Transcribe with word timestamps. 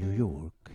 New 0.00 0.14
York 0.14 0.70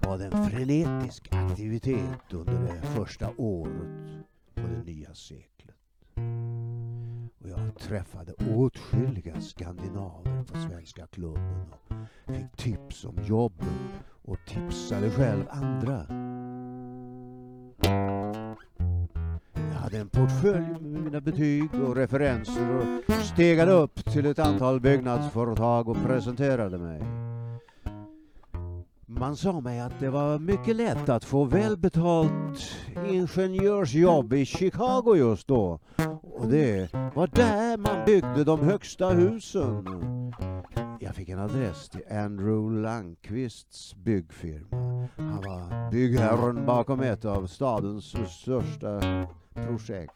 var 0.00 0.18
det 0.18 0.24
en 0.24 0.50
frenetisk 0.50 1.28
aktivitet 1.30 2.32
under 2.32 2.52
det 2.52 2.82
första 2.82 3.30
året 3.36 4.24
på 4.54 4.60
det 4.60 4.92
nya 4.92 5.14
seklet. 5.14 5.76
Och 7.38 7.48
jag 7.48 7.78
träffade 7.78 8.32
åtskilliga 8.32 9.40
skandinaver 9.40 10.44
på 10.44 10.58
Svenska 10.58 11.06
klubben 11.06 11.66
och 12.26 12.34
fick 12.34 12.56
tips 12.56 13.04
om 13.04 13.18
jobben 13.24 13.78
och 14.22 14.38
tipsade 14.46 15.10
själv 15.10 15.44
andra. 15.50 16.06
Jag 19.54 19.78
hade 19.80 19.98
en 19.98 20.08
portfölj 20.08 20.66
med 20.80 21.02
mina 21.02 21.20
betyg 21.20 21.74
och 21.74 21.96
referenser 21.96 22.76
och 22.76 23.14
stegade 23.14 23.72
upp 23.72 24.04
till 24.04 24.26
ett 24.26 24.38
antal 24.38 24.80
byggnadsföretag 24.80 25.88
och 25.88 25.96
presenterade 26.06 26.78
mig. 26.78 27.27
Man 29.20 29.36
sa 29.36 29.60
mig 29.60 29.80
att 29.80 30.00
det 30.00 30.10
var 30.10 30.38
mycket 30.38 30.76
lätt 30.76 31.08
att 31.08 31.24
få 31.24 31.44
välbetalt 31.44 32.70
ingenjörsjobb 33.08 34.32
i 34.32 34.44
Chicago 34.44 35.16
just 35.16 35.48
då. 35.48 35.80
Och 36.22 36.48
det 36.48 36.92
var 37.14 37.26
där 37.26 37.76
man 37.76 38.04
byggde 38.06 38.44
de 38.44 38.60
högsta 38.60 39.08
husen. 39.08 39.84
Jag 41.00 41.14
fick 41.14 41.28
en 41.28 41.38
adress 41.38 41.88
till 41.88 42.02
Andrew 42.10 42.80
Landqvists 42.82 43.94
byggfirma. 43.94 45.08
Han 45.16 45.42
var 45.42 45.90
byggherren 45.90 46.66
bakom 46.66 47.00
ett 47.00 47.24
av 47.24 47.46
stadens 47.46 48.16
största 48.28 49.00
projekt. 49.54 50.12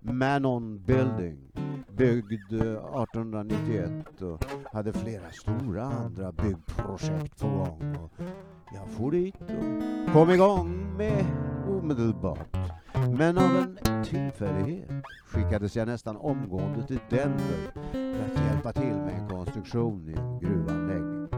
Manon 0.00 0.84
Building, 0.84 1.52
byggd 1.96 2.52
eh, 2.52 3.02
1891 3.02 4.22
och 4.22 4.44
hade 4.72 4.92
flera 4.92 5.30
stora 5.30 5.84
andra 5.84 6.32
byggprojekt 6.32 7.40
på 7.40 7.48
gång. 7.48 7.96
Och 7.96 8.12
jag 8.74 8.88
for 8.88 9.10
dit 9.10 9.34
och 9.40 10.12
kom 10.12 10.30
igång 10.30 10.96
med 10.96 11.26
omedelbart. 11.68 12.56
Men 13.18 13.38
av 13.38 13.56
en 13.56 14.04
tillfällighet 14.04 14.90
skickades 15.26 15.76
jag 15.76 15.88
nästan 15.88 16.16
omgående 16.16 16.86
till 16.86 17.00
Denver 17.10 17.70
för 17.92 18.24
att 18.24 18.46
hjälpa 18.46 18.72
till 18.72 18.96
med 18.96 19.20
en 19.20 19.28
konstruktion 19.28 20.08
i 20.08 20.12
en 20.12 20.38
gruvanläggning. 20.38 21.28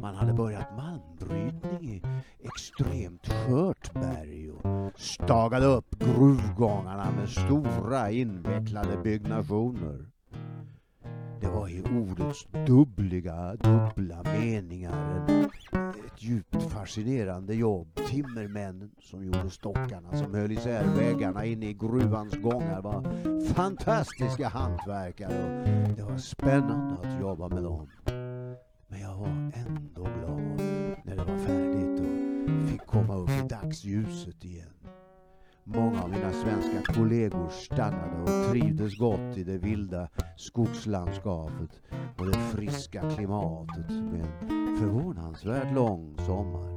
Man 0.00 0.14
hade 0.14 0.32
börjat 0.32 0.76
malmbrytning 1.20 1.84
i 1.84 2.02
extremt 2.38 3.26
skört 3.26 3.94
berg 3.94 4.50
och 4.50 5.00
stagade 5.00 5.66
upp 5.66 5.98
gruvgångarna 5.98 7.10
med 7.10 7.28
stora 7.28 8.10
invecklade 8.10 8.96
byggnationer. 8.96 10.06
Det 11.40 11.48
var 11.48 11.68
i 11.68 11.82
ordets 11.82 12.46
dubbliga, 12.66 13.56
dubbla 13.56 14.22
meningar 14.22 15.26
ett 16.06 16.22
djupt 16.22 16.62
fascinerande 16.62 17.54
jobb. 17.54 17.88
Timmermännen 18.08 18.90
som 19.00 19.24
gjorde 19.24 19.50
stockarna 19.50 20.16
som 20.16 20.34
höll 20.34 20.52
isär 20.52 20.84
väggarna 20.96 21.44
inne 21.44 21.66
i 21.66 21.72
gruvans 21.72 22.34
gångar 22.34 22.82
var 22.82 23.04
fantastiska 23.54 24.48
hantverkare 24.48 25.42
och 25.88 25.96
det 25.96 26.02
var 26.02 26.18
spännande 26.18 26.96
att 27.02 27.20
jobba 27.20 27.48
med 27.48 27.62
dem. 27.62 27.88
Men 28.88 29.00
jag 29.00 29.16
var 29.16 29.52
ändå 29.54 30.02
glad 30.02 30.79
när 31.10 31.16
det 31.16 31.32
var 31.32 31.38
färdigt 31.38 32.00
och 32.00 32.68
fick 32.68 32.86
komma 32.86 33.16
upp 33.16 33.30
i 33.30 33.48
dagsljuset 33.48 34.44
igen. 34.44 34.74
Många 35.64 36.02
av 36.02 36.10
mina 36.10 36.32
svenska 36.32 36.92
kollegor 36.92 37.48
stannade 37.48 38.22
och 38.22 38.50
trivdes 38.50 38.98
gott 38.98 39.36
i 39.36 39.44
det 39.44 39.58
vilda 39.58 40.08
skogslandskapet 40.36 41.80
och 42.18 42.26
det 42.26 42.38
friska 42.38 43.10
klimatet 43.10 43.90
med 43.90 44.20
en 44.20 44.76
förvånansvärt 44.78 45.74
lång 45.74 46.16
sommar. 46.26 46.70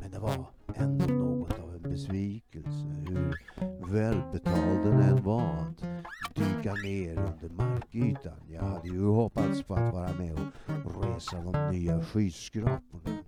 Men 0.00 0.10
det 0.10 0.18
var 0.18 0.46
ändå 0.74 1.14
något 1.14 1.58
av 1.58 1.74
en 1.74 1.82
besvikelse 1.82 2.86
hur 3.08 3.34
välbetald 3.92 4.84
den 4.84 5.00
än 5.00 5.22
var 5.22 5.42
att 5.42 5.84
dyka 6.34 6.74
ner 6.74 7.18
under 7.18 7.48
markytan. 7.48 8.40
Jag 8.48 8.62
hade 8.62 8.88
ju 8.88 9.06
hoppats 9.06 9.62
på 9.62 9.74
att 9.74 9.94
vara 9.94 10.12
med 10.12 10.38
och 10.84 11.04
resa 11.04 11.36
de 11.40 11.70
nya 11.70 12.04
skyskraporna. 12.04 13.22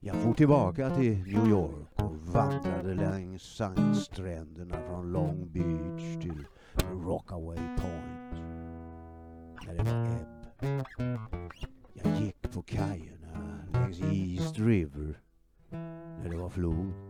Jag 0.00 0.16
for 0.16 0.34
tillbaka 0.34 0.90
till 0.90 1.18
New 1.18 1.48
York 1.48 1.88
och 1.94 2.16
vandrade 2.16 2.94
längs 2.94 3.42
sandstränderna 3.42 4.80
från 4.88 5.12
Long 5.12 5.52
Beach 5.52 6.22
till 6.22 6.46
Rockaway 7.04 7.56
Point. 7.56 8.42
När 9.66 9.74
det 9.74 9.82
var 9.82 10.06
ebb. 10.06 11.52
Jag 11.92 12.20
gick 12.20 12.52
på 12.52 12.62
kajerna 12.62 13.58
längs 13.72 14.00
East 14.00 14.58
River 14.58 15.20
när 16.22 16.28
det 16.30 16.36
var 16.36 16.48
flod. 16.48 17.05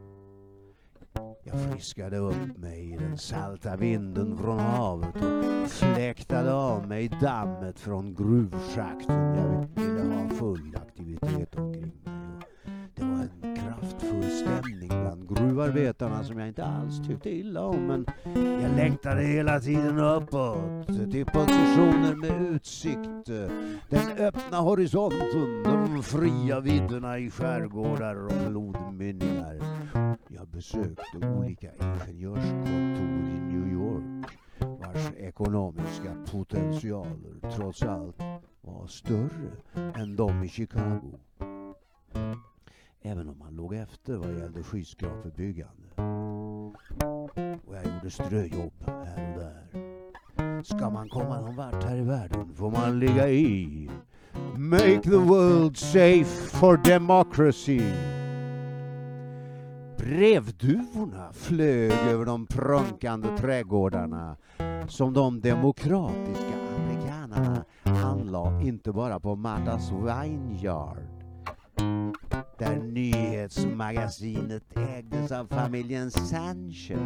Jag 1.49 1.61
friskade 1.61 2.19
upp 2.19 2.57
mig 2.57 2.93
i 2.93 2.97
den 2.97 3.19
salta 3.19 3.77
vinden 3.77 4.39
från 4.39 4.59
havet 4.59 5.17
och 5.17 5.71
fläktade 5.71 6.55
av 6.55 6.89
mig 6.89 7.09
dammet 7.21 7.81
från 7.81 8.15
gruvschakten. 8.15 9.35
Jag 9.35 9.69
ville 9.75 10.15
ha 10.15 10.29
full 10.29 10.77
aktivitet 10.77 11.57
omkring 11.57 11.93
mig. 12.05 12.15
Det 12.95 13.05
var 13.05 13.29
en 13.43 13.57
kraftfull 13.57 14.31
stämning 14.31 14.89
bland 14.89 15.37
gruvarbetarna 15.37 16.25
som 16.25 16.39
jag 16.39 16.49
inte 16.49 16.65
alls 16.65 17.07
tyckte 17.09 17.31
illa 17.31 17.65
om. 17.65 17.87
Men 17.87 18.07
jag 18.63 18.77
längtade 18.77 19.23
hela 19.23 19.61
tiden 19.61 19.99
uppåt 19.99 20.87
till 20.87 21.27
positioner 21.27 22.15
med 22.15 22.55
utsikt. 22.55 23.27
Den 23.89 24.19
öppna 24.19 24.61
horisonten, 24.61 25.63
de 25.65 26.03
fria 26.03 26.61
vidderna 26.61 27.19
i 27.19 27.31
skärgårdar 27.31 28.25
och 28.25 28.33
flodmynningar. 28.33 29.76
Jag 30.29 30.49
besökte 30.49 31.29
olika 31.37 31.75
ingenjörskontor 31.75 33.29
i 33.29 33.41
New 33.41 33.73
York 33.73 34.27
vars 34.59 35.13
ekonomiska 35.17 36.17
potentialer 36.33 37.51
trots 37.57 37.83
allt 37.83 38.17
var 38.61 38.87
större 38.87 39.51
än 39.95 40.17
de 40.17 40.43
i 40.45 40.49
Chicago. 40.49 41.19
Även 43.01 43.29
om 43.29 43.39
man 43.39 43.57
låg 43.57 43.75
efter 43.75 44.17
vad 44.17 44.39
gällde 44.39 44.63
skyskrapebyggande. 44.63 45.89
Och 47.65 47.75
jag 47.75 47.85
gjorde 47.95 48.11
ströjobb 48.11 48.73
här 48.87 49.33
och 49.33 49.41
där. 49.41 50.63
Ska 50.63 50.91
man 50.91 51.09
komma 51.09 51.41
någon 51.41 51.57
vart 51.57 51.85
här 51.85 51.97
i 51.97 52.03
världen 52.03 52.55
får 52.55 52.71
man 52.71 52.99
ligga 52.99 53.29
i. 53.29 53.91
Make 54.57 55.01
the 55.03 55.17
world 55.17 55.77
safe 55.77 56.25
for 56.25 56.77
democracy. 56.77 57.83
Brevduvorna 60.07 61.33
flög 61.33 61.93
över 61.93 62.25
de 62.25 62.47
prunkande 62.47 63.29
trädgårdarna 63.39 64.37
som 64.89 65.13
de 65.13 65.41
demokratiska 65.41 66.55
amerikanerna 66.77 67.65
anlade 67.85 68.67
inte 68.67 68.93
bara 68.93 69.21
på 69.21 69.37
Martha's 69.37 69.91
Vineyard 69.91 70.99
där 72.59 72.77
nyhetsmagasinet 72.77 74.63
ägdes 74.77 75.33
av 75.33 75.47
familjen 75.47 76.11
Sanchez 76.11 76.99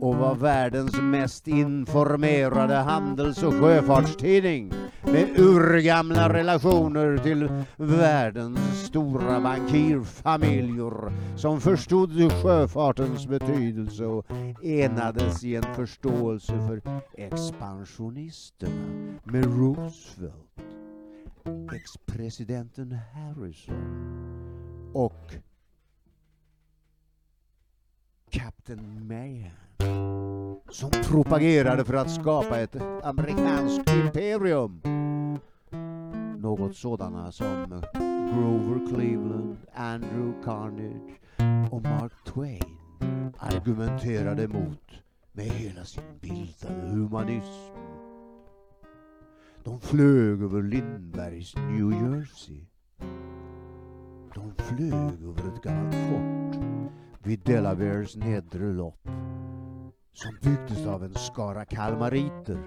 och 0.00 0.16
var 0.16 0.34
världens 0.34 1.00
mest 1.00 1.48
informerade 1.48 2.74
handels 2.74 3.42
och 3.42 3.54
sjöfartstidning 3.54 4.72
med 5.02 5.38
urgamla 5.38 6.32
relationer 6.32 7.18
till 7.18 7.48
världens 7.76 8.86
stora 8.86 9.40
bankirfamiljer 9.40 11.12
som 11.36 11.60
förstod 11.60 12.32
sjöfartens 12.42 13.26
betydelse 13.26 14.04
och 14.04 14.26
enades 14.62 15.44
i 15.44 15.56
en 15.56 15.74
förståelse 15.74 16.52
för 16.52 16.82
expansionisterna 17.12 18.72
med 19.24 19.44
Roosevelt, 19.44 20.60
ex-presidenten 21.74 22.98
Harrison 23.14 24.08
och 24.94 25.34
Captain 28.30 29.08
Mayhem 29.08 29.67
som 30.70 30.90
propagerade 30.90 31.84
för 31.84 31.94
att 31.94 32.10
skapa 32.10 32.58
ett 32.58 32.76
amerikanskt 33.02 33.90
imperium. 33.90 34.80
Något 36.38 36.76
sådana 36.76 37.32
som 37.32 37.82
Grover 38.34 38.86
Cleveland, 38.88 39.56
Andrew 39.74 40.32
Carnage 40.44 41.20
och 41.72 41.82
Mark 41.82 42.12
Twain 42.24 42.78
argumenterade 43.38 44.42
emot 44.42 44.90
med 45.32 45.44
hela 45.44 45.84
sin 45.84 46.02
bildade 46.20 46.88
humanism. 46.88 47.74
De 49.64 49.80
flög 49.80 50.42
över 50.42 50.62
Lindbergs 50.62 51.56
New 51.56 51.92
Jersey. 51.92 52.60
De 54.34 54.54
flög 54.56 55.22
över 55.22 55.54
ett 55.54 55.62
gammalt 55.62 55.94
fort 55.94 56.62
vid 57.22 57.40
Delawares 57.40 58.16
nedre 58.16 58.72
lopp 58.72 59.08
som 60.18 60.36
byggdes 60.42 60.86
av 60.86 61.04
en 61.04 61.14
skara 61.14 61.64
kalmariter 61.64 62.58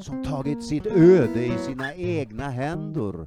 som 0.00 0.24
tagit 0.24 0.64
sitt 0.64 0.86
öde 0.86 1.46
i 1.46 1.58
sina 1.58 1.94
egna 1.94 2.50
händer 2.50 3.26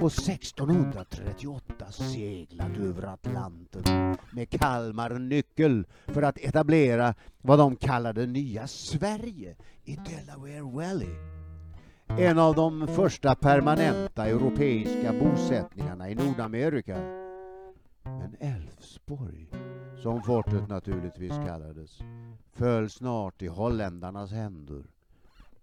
Och 0.00 0.12
1638 0.12 1.92
seglat 1.92 2.78
över 2.78 3.02
Atlanten 3.02 4.16
med 4.32 4.50
Kalmar 4.50 5.10
nyckel 5.10 5.86
för 6.06 6.22
att 6.22 6.38
etablera 6.38 7.14
vad 7.42 7.58
de 7.58 7.76
kallade 7.76 8.26
nya 8.26 8.66
Sverige 8.66 9.56
i 9.84 9.96
Delaware 9.96 10.62
Valley. 10.62 11.14
En 12.06 12.38
av 12.38 12.54
de 12.54 12.88
första 12.88 13.34
permanenta 13.34 14.26
europeiska 14.26 15.12
bosättningarna 15.12 16.10
i 16.10 16.14
Nordamerika. 16.14 16.98
Men 18.02 18.36
Älvsborg, 18.40 19.46
som 20.02 20.22
fortet 20.22 20.68
naturligtvis 20.68 21.32
kallades, 21.46 21.98
föll 22.52 22.90
snart 22.90 23.42
i 23.42 23.46
holländarnas 23.46 24.32
händer 24.32 24.82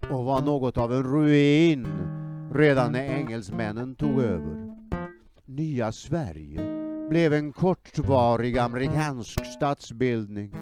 och 0.10 0.26
var 0.26 0.42
något 0.42 0.78
av 0.78 0.94
en 0.94 1.04
ruin 1.04 1.88
redan 2.54 2.92
när 2.92 3.04
engelsmännen 3.04 3.96
tog 3.96 4.22
över. 4.22 4.76
Nya 5.46 5.92
Sverige 5.92 6.86
blev 7.10 7.34
en 7.34 7.54
kortvarig 7.54 8.58
amerikansk 8.58 9.46
statsbildning. 9.46 10.56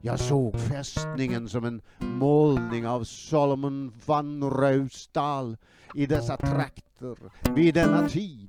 Jag 0.00 0.20
såg 0.20 0.60
fästningen 0.60 1.48
som 1.48 1.64
en 1.64 1.80
målning 1.98 2.86
av 2.86 3.04
Solomon 3.04 3.92
van 4.06 4.50
Ruisdael 4.50 5.56
i 5.94 6.06
dessa 6.06 6.36
trakter 6.36 7.16
vid 7.54 7.74
denna 7.74 8.08
tid 8.08 8.47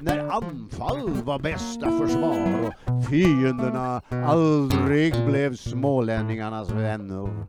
när 0.00 0.28
anfall 0.28 1.22
var 1.24 1.38
bästa 1.38 1.90
försvar 1.90 2.66
och 2.66 3.04
fienderna 3.04 4.02
aldrig 4.08 5.26
blev 5.26 5.54
smålänningarnas 5.54 6.70
vänner. 6.70 7.46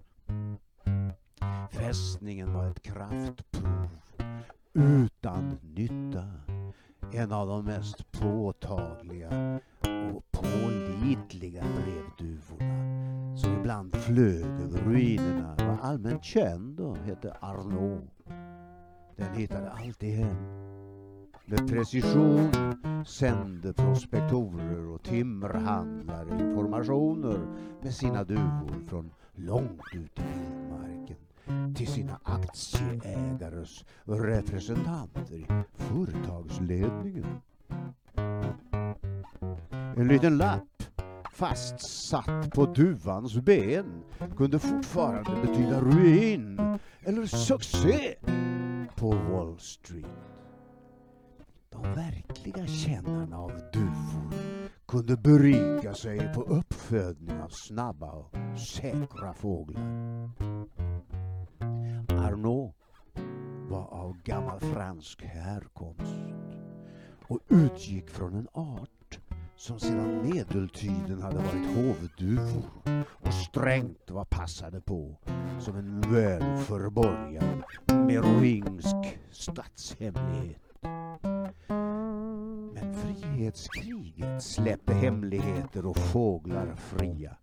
Fästningen 1.72 2.54
var 2.54 2.68
ett 2.68 2.82
kraftprov 2.82 3.90
utan 4.74 5.58
nytta. 5.62 6.24
En 7.14 7.32
av 7.32 7.48
de 7.48 7.66
mest 7.66 8.12
påtagliga 8.12 9.60
och 10.14 10.32
pålitliga 10.32 11.64
brevduvorna 11.64 13.38
som 13.38 13.54
ibland 13.60 13.96
flög 13.96 14.46
över 14.46 14.80
ruinerna 14.80 15.56
var 15.58 15.78
allmänt 15.82 16.24
känd 16.24 16.80
och 16.80 16.98
hette 16.98 17.38
Arnaud. 17.42 18.10
Den 19.16 19.36
hittade 19.36 19.72
alltid 19.72 20.18
hem. 20.18 20.36
Med 21.46 21.68
precision 21.68 22.52
sände 23.06 23.74
prospektorer 23.74 24.88
och 24.88 25.04
timmerhandlare 25.04 26.40
informationer 26.40 27.40
med 27.82 27.94
sina 27.94 28.24
duvor 28.24 28.88
från 28.88 29.12
långt 29.36 29.82
ut 29.94 30.20
i 30.20 30.22
vildmarken 30.22 31.18
till 31.76 31.88
sina 31.88 32.20
aktieägares 32.24 33.86
representanter 34.06 35.36
i 35.36 35.46
företagsledningen. 35.74 37.26
En 39.98 40.08
liten 40.08 40.38
lapp 40.38 40.84
fastsatt 41.34 42.52
på 42.52 42.66
duvans 42.66 43.36
ben 43.36 44.04
kunde 44.38 44.60
fortfarande 44.60 45.48
betyda 45.48 45.82
ruin 45.82 46.60
eller 47.04 47.26
succé 47.26 48.16
på 48.96 49.10
Wall 49.10 49.60
Street. 49.60 50.06
De 51.72 51.82
verkliga 51.96 52.68
kännarna 52.68 53.38
av 53.38 53.52
duvor 53.74 54.34
kunde 54.88 55.18
berika 55.18 55.94
sig 55.94 56.34
på 56.34 56.42
uppfödning 56.42 57.42
av 57.42 57.50
snabba 57.50 58.12
och 58.12 58.60
säkra 58.60 59.34
fåglar. 59.34 60.30
Arnaud 62.08 62.74
var 63.70 63.86
av 63.94 64.18
gammal 64.24 64.60
fransk 64.60 65.22
härkomst 65.24 66.16
och 67.28 67.40
utgick 67.50 68.10
från 68.10 68.36
en 68.36 68.48
art 68.54 69.20
som 69.56 69.80
sedan 69.80 70.30
medeltiden 70.30 71.22
hade 71.22 71.38
varit 71.38 71.76
hovduvor 71.76 72.64
och 73.12 73.34
strängt 73.34 74.12
var 74.12 74.26
passade 74.26 74.82
på 74.82 75.18
som 75.60 75.76
en 75.76 76.02
väl 76.02 76.58
förborgad 76.58 77.64
merovingsk 77.88 79.20
statshemlighet. 79.32 80.71
Frihetskriget 83.02 84.44
släppte 84.44 84.94
hemligheter 84.94 85.86
och 85.86 85.98
fåglar 85.98 86.76
fria. 86.76 87.36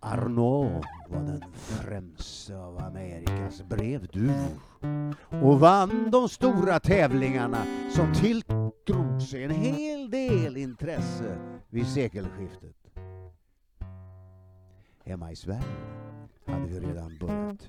Arnaud 0.00 0.84
var 1.08 1.22
den 1.22 1.44
främste 1.52 2.56
av 2.56 2.78
Amerikas 2.78 3.62
brevduvor 3.68 4.60
och 5.42 5.60
vann 5.60 6.10
de 6.10 6.28
stora 6.28 6.80
tävlingarna 6.80 7.64
som 7.90 8.12
tilldrog 8.14 9.22
sig 9.22 9.44
en 9.44 9.50
hel 9.50 10.10
del 10.10 10.56
intresse 10.56 11.38
vid 11.68 11.86
sekelskiftet. 11.86 12.76
Hemma 15.04 15.32
i 15.32 15.36
Sverige 15.36 15.62
hade 16.46 16.66
vi 16.66 16.80
redan 16.80 17.18
börjat 17.20 17.68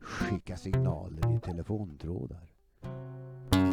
skicka 0.00 0.56
signaler 0.56 1.36
i 1.36 1.40
telefontrådar. 1.40 2.51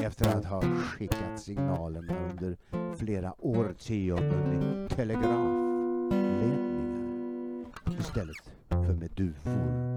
Efter 0.04 0.38
att 0.38 0.46
ha 0.46 0.62
skickat 0.62 1.40
signalerna 1.40 2.14
under 2.32 2.58
flera 2.96 3.34
årtionden 3.38 4.54
i 4.54 4.90
telegrafledningar 4.96 6.60
istället 8.00 8.36
för 8.70 8.94
med 8.94 9.12
duvor. 9.16 9.90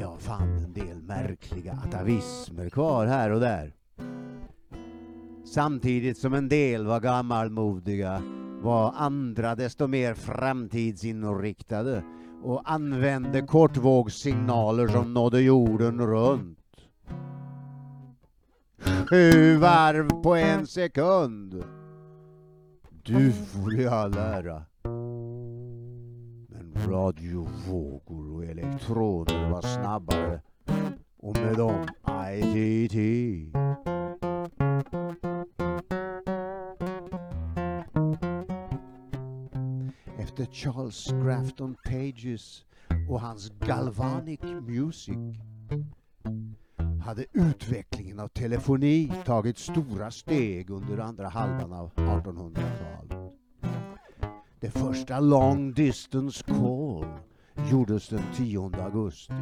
Jag 0.00 0.20
fann 0.20 0.56
en 0.56 0.72
del 0.72 1.02
märkliga 1.02 1.78
atavismer 1.86 2.68
kvar 2.68 3.06
här 3.06 3.30
och 3.30 3.40
där. 3.40 3.74
Samtidigt 5.44 6.18
som 6.18 6.34
en 6.34 6.48
del 6.48 6.86
var 6.86 7.00
gammalmodiga 7.00 8.22
var 8.62 8.92
andra 8.96 9.54
desto 9.54 9.86
mer 9.86 10.14
framtidsinriktade 10.14 12.04
och 12.42 12.62
använde 12.70 13.42
kortvågssignaler 13.42 14.88
som 14.88 15.14
nådde 15.14 15.40
jorden 15.40 16.06
runt. 16.06 16.59
Sju 19.10 19.56
varv 19.56 20.22
på 20.22 20.34
en 20.36 20.66
sekund. 20.66 21.64
Du 23.02 23.32
får 23.32 23.86
all 23.86 24.14
ära. 24.14 24.64
Men 26.48 26.72
radiovågor 26.88 28.34
och 28.34 28.44
elektroner 28.44 29.50
var 29.50 29.62
snabbare 29.62 30.40
och 31.18 31.36
med 31.36 31.56
dem 31.56 31.86
ITT. 32.34 32.94
Efter 40.18 40.46
Charles 40.52 41.10
Grafton 41.24 41.76
Pages 41.84 42.64
och 43.10 43.20
hans 43.20 43.50
Galvanic 43.50 44.40
Music 44.42 45.16
hade 47.00 47.24
utvecklingen 47.32 48.20
av 48.20 48.28
telefoni 48.28 49.12
tagit 49.24 49.58
stora 49.58 50.10
steg 50.10 50.70
under 50.70 50.98
andra 50.98 51.28
halvan 51.28 51.72
av 51.72 51.90
1800-talet. 51.94 53.32
Det 54.60 54.70
första 54.70 55.20
long 55.20 55.72
distance 55.72 56.44
call 56.44 57.06
gjordes 57.70 58.08
den 58.08 58.22
10 58.36 58.70
augusti 58.84 59.32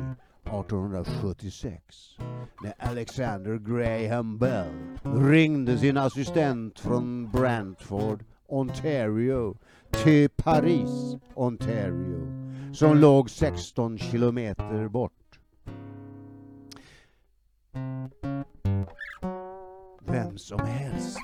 1876 0.44 2.16
när 2.62 2.74
Alexander 2.78 3.58
Graham 3.58 4.38
Bell 4.38 4.98
ringde 5.02 5.78
sin 5.78 5.96
assistent 5.96 6.80
från 6.80 7.30
Brantford, 7.30 8.24
Ontario 8.46 9.56
till 9.90 10.28
Paris, 10.30 11.16
Ontario 11.34 12.48
som 12.74 12.98
låg 12.98 13.30
16 13.30 13.98
kilometer 13.98 14.88
bort. 14.88 15.12
Vem 20.38 20.42
som 20.42 20.60
helst 20.60 21.18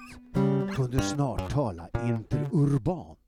kunde 0.76 1.00
snart 1.00 1.50
tala 1.50 1.88
interurbant 2.06 3.18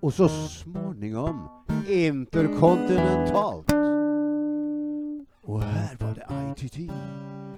och 0.00 0.14
så 0.14 0.28
småningom 0.28 1.48
interkontinentalt. 1.88 3.72
Och 5.42 5.62
här 5.62 5.96
var 6.00 6.14
det 6.14 6.26
ITT 6.64 6.92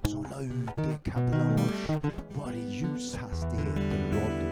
som 0.09 0.23
la 0.23 0.41
ut 0.41 0.77
det 0.77 1.11
kablage 1.11 2.03
var 2.35 2.53
i 2.53 2.71
ljushastigheten 2.71 4.13
rådde. 4.13 4.51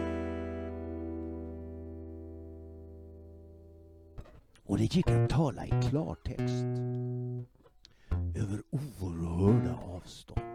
Och 4.65 4.77
det 4.77 4.95
gick 4.95 5.09
att 5.09 5.29
tala 5.29 5.65
i 5.65 5.71
klartext 5.89 6.65
över 8.35 8.61
oerhörda 8.71 9.75
avstånd. 9.95 10.53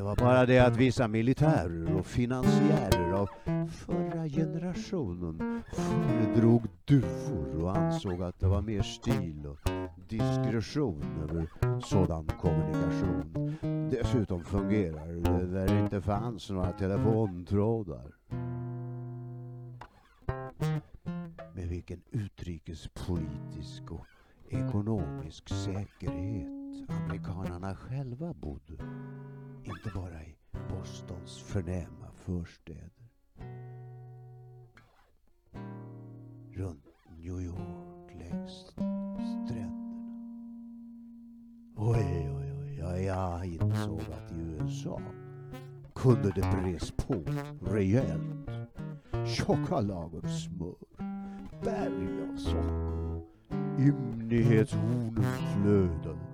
Det 0.00 0.04
var 0.04 0.16
bara 0.16 0.46
det 0.46 0.58
att 0.58 0.76
vissa 0.76 1.08
militärer 1.08 1.96
och 1.98 2.06
finansiärer 2.06 3.12
av 3.12 3.28
förra 3.68 4.28
generationen 4.28 5.62
föredrog 5.72 6.62
duvor 6.84 7.62
och 7.62 7.76
ansåg 7.76 8.22
att 8.22 8.40
det 8.40 8.46
var 8.46 8.62
mer 8.62 8.82
stil 8.82 9.46
och 9.46 9.70
diskretion 10.08 11.04
över 11.22 11.46
sådan 11.80 12.26
kommunikation. 12.40 13.56
Dessutom 13.90 14.44
fungerar 14.44 15.06
det 15.06 15.46
där 15.46 15.66
det 15.68 15.80
inte 15.80 16.00
fanns 16.00 16.50
några 16.50 16.72
telefontrådar. 16.72 18.10
Med 21.54 21.68
vilken 21.68 22.02
utrikespolitisk 22.10 23.90
och 23.90 24.06
ekonomisk 24.50 25.48
säkerhet 25.48 26.59
amerikanerna 26.88 27.74
själva 27.74 28.34
bodde. 28.34 28.72
Inte 29.64 29.90
bara 29.94 30.22
i 30.22 30.36
Bostons 30.68 31.42
förnäma 31.42 32.10
förstäder. 32.14 32.90
Runt 36.52 36.84
New 37.16 37.40
York 37.40 38.14
längs 38.18 38.66
stränderna. 38.66 39.80
Oj, 41.76 42.30
oj, 42.36 42.52
oj, 42.52 42.78
ja, 42.78 42.98
jag 42.98 43.46
insåg 43.46 44.00
att 44.00 44.32
i 44.32 44.40
USA 44.40 45.00
kunde 45.94 46.32
det 46.34 46.62
bres 46.62 46.90
på 46.90 47.14
rejält. 47.60 48.50
Tjocka 49.26 49.80
lager 49.80 50.28
smör, 50.28 50.74
berg 51.64 52.30
av 52.30 52.36
socker, 52.36 53.22
ymnighetshornen 53.78 55.24
flödade. 55.24 56.29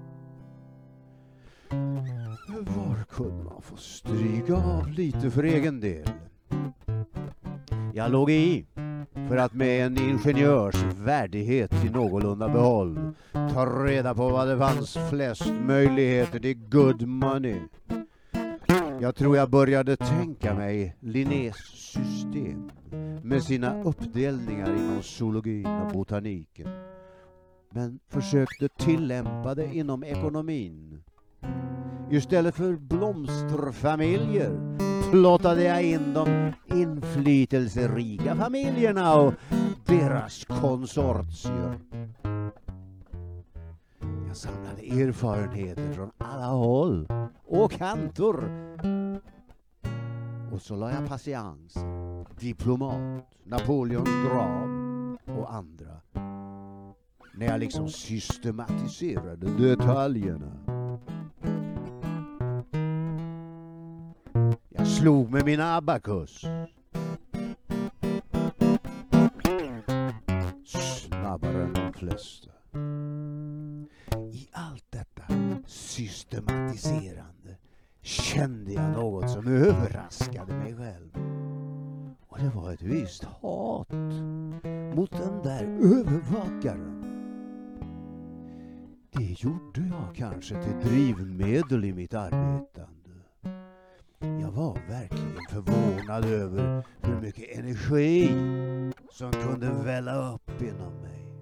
Var 2.60 3.04
kunde 3.10 3.44
man 3.44 3.62
få 3.62 3.76
stryka 3.76 4.54
av 4.54 4.88
lite 4.88 5.30
för 5.30 5.42
egen 5.42 5.80
del? 5.80 6.10
Jag 7.94 8.12
låg 8.12 8.30
i 8.30 8.66
för 9.28 9.36
att 9.36 9.54
med 9.54 9.86
en 9.86 9.98
ingenjörs 9.98 10.84
värdighet 10.98 11.84
i 11.84 11.90
någorlunda 11.90 12.48
behåll 12.48 13.12
ta 13.32 13.66
reda 13.84 14.14
på 14.14 14.28
vad 14.28 14.48
det 14.48 14.58
fanns 14.58 14.98
flest 15.10 15.52
möjligheter 15.60 16.40
till 16.40 16.68
good 16.68 17.08
money. 17.08 17.60
Jag 19.00 19.16
tror 19.16 19.36
jag 19.36 19.50
började 19.50 19.96
tänka 19.96 20.54
mig 20.54 20.96
Linnés 21.00 21.56
system 21.74 22.70
med 23.22 23.42
sina 23.42 23.82
uppdelningar 23.82 24.76
inom 24.76 25.02
zoologin 25.02 25.66
och 25.66 25.92
botaniken 25.92 26.68
men 27.70 27.98
försökte 28.08 28.68
tillämpa 28.68 29.54
det 29.54 29.74
inom 29.74 30.04
ekonomin. 30.04 31.02
Istället 32.10 32.54
för 32.54 32.76
blomsterfamiljer 32.76 34.78
plottade 35.10 35.62
jag 35.62 35.82
in 35.82 36.14
de 36.14 36.52
inflytelserika 36.66 38.36
familjerna 38.36 39.14
och 39.14 39.34
deras 39.86 40.44
konsortier. 40.44 41.78
Jag 44.26 44.36
samlade 44.36 44.82
erfarenheter 44.82 45.92
från 45.92 46.10
alla 46.18 46.46
håll 46.46 47.08
och 47.44 47.72
kanter. 47.72 48.34
Och 50.52 50.62
så 50.62 50.76
la 50.76 50.90
jag 50.90 51.08
patiens, 51.08 51.74
diplomat, 52.40 53.26
Napoleons 53.44 54.10
grav 54.28 54.68
och 55.38 55.54
andra. 55.54 56.00
När 57.34 57.46
jag 57.46 57.60
liksom 57.60 57.88
systematiserade 57.88 59.46
detaljerna. 59.58 60.75
Slog 64.86 65.30
med 65.30 65.44
min 65.44 65.60
abakus. 65.60 66.44
Snabbare 70.66 71.62
än 71.62 71.72
de 71.72 71.92
flesta. 71.92 72.50
I 74.32 74.48
allt 74.52 74.84
detta 74.90 75.22
systematiserande 75.66 77.56
kände 78.02 78.72
jag 78.72 78.90
något 78.92 79.30
som 79.30 79.46
överraskade 79.46 80.54
mig 80.54 80.76
själv. 80.76 81.10
Och 82.26 82.38
det 82.38 82.50
var 82.54 82.72
ett 82.72 82.82
visst 82.82 83.24
hat 83.24 83.92
mot 84.94 85.10
den 85.10 85.42
där 85.42 85.64
övervakaren. 85.64 87.02
Det 89.12 89.42
gjorde 89.42 89.80
jag 89.80 90.16
kanske 90.16 90.62
till 90.62 90.90
drivmedel 90.90 91.84
i 91.84 91.92
mitt 91.92 92.14
arbetande. 92.14 93.05
Jag 94.56 94.62
var 94.62 94.78
verkligen 94.88 95.40
förvånad 95.50 96.24
över 96.24 96.84
hur 97.02 97.20
mycket 97.20 97.58
energi 97.58 98.28
som 99.10 99.32
kunde 99.32 99.70
välla 99.84 100.34
upp 100.34 100.62
inom 100.62 100.92
mig. 101.02 101.32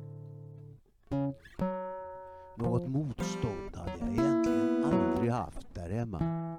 Något 2.59 2.88
motstånd 2.88 3.76
hade 3.76 3.90
jag 4.00 4.09
egentligen 4.09 4.85
aldrig 4.85 5.30
haft 5.30 5.75
där 5.75 5.90
hemma. 5.90 6.56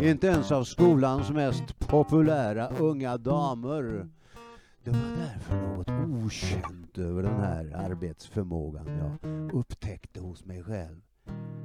Inte 0.00 0.26
ens 0.26 0.52
av 0.52 0.64
skolans 0.64 1.30
mest 1.30 1.78
populära 1.78 2.68
unga 2.68 3.16
damer. 3.16 4.08
Det 4.84 4.90
var 4.90 5.16
därför 5.16 5.56
något 5.56 6.24
okänt 6.24 6.98
över 6.98 7.22
den 7.22 7.40
här 7.40 7.76
arbetsförmågan 7.76 8.86
jag 8.86 9.32
upptäckte 9.54 10.20
hos 10.20 10.44
mig 10.44 10.62
själv 10.62 11.00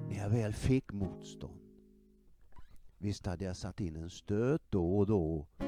när 0.09 0.17
jag 0.17 0.29
väl 0.29 0.53
fick 0.53 0.91
motstånd. 0.91 1.62
Visst 3.03 3.25
hade 3.25 3.45
jag 3.45 3.55
satt 3.55 3.79
in 3.79 3.95
en 3.95 4.09
stöt 4.09 4.61
då 4.69 4.97
och 4.97 5.05
då 5.07 5.45
eh, 5.57 5.65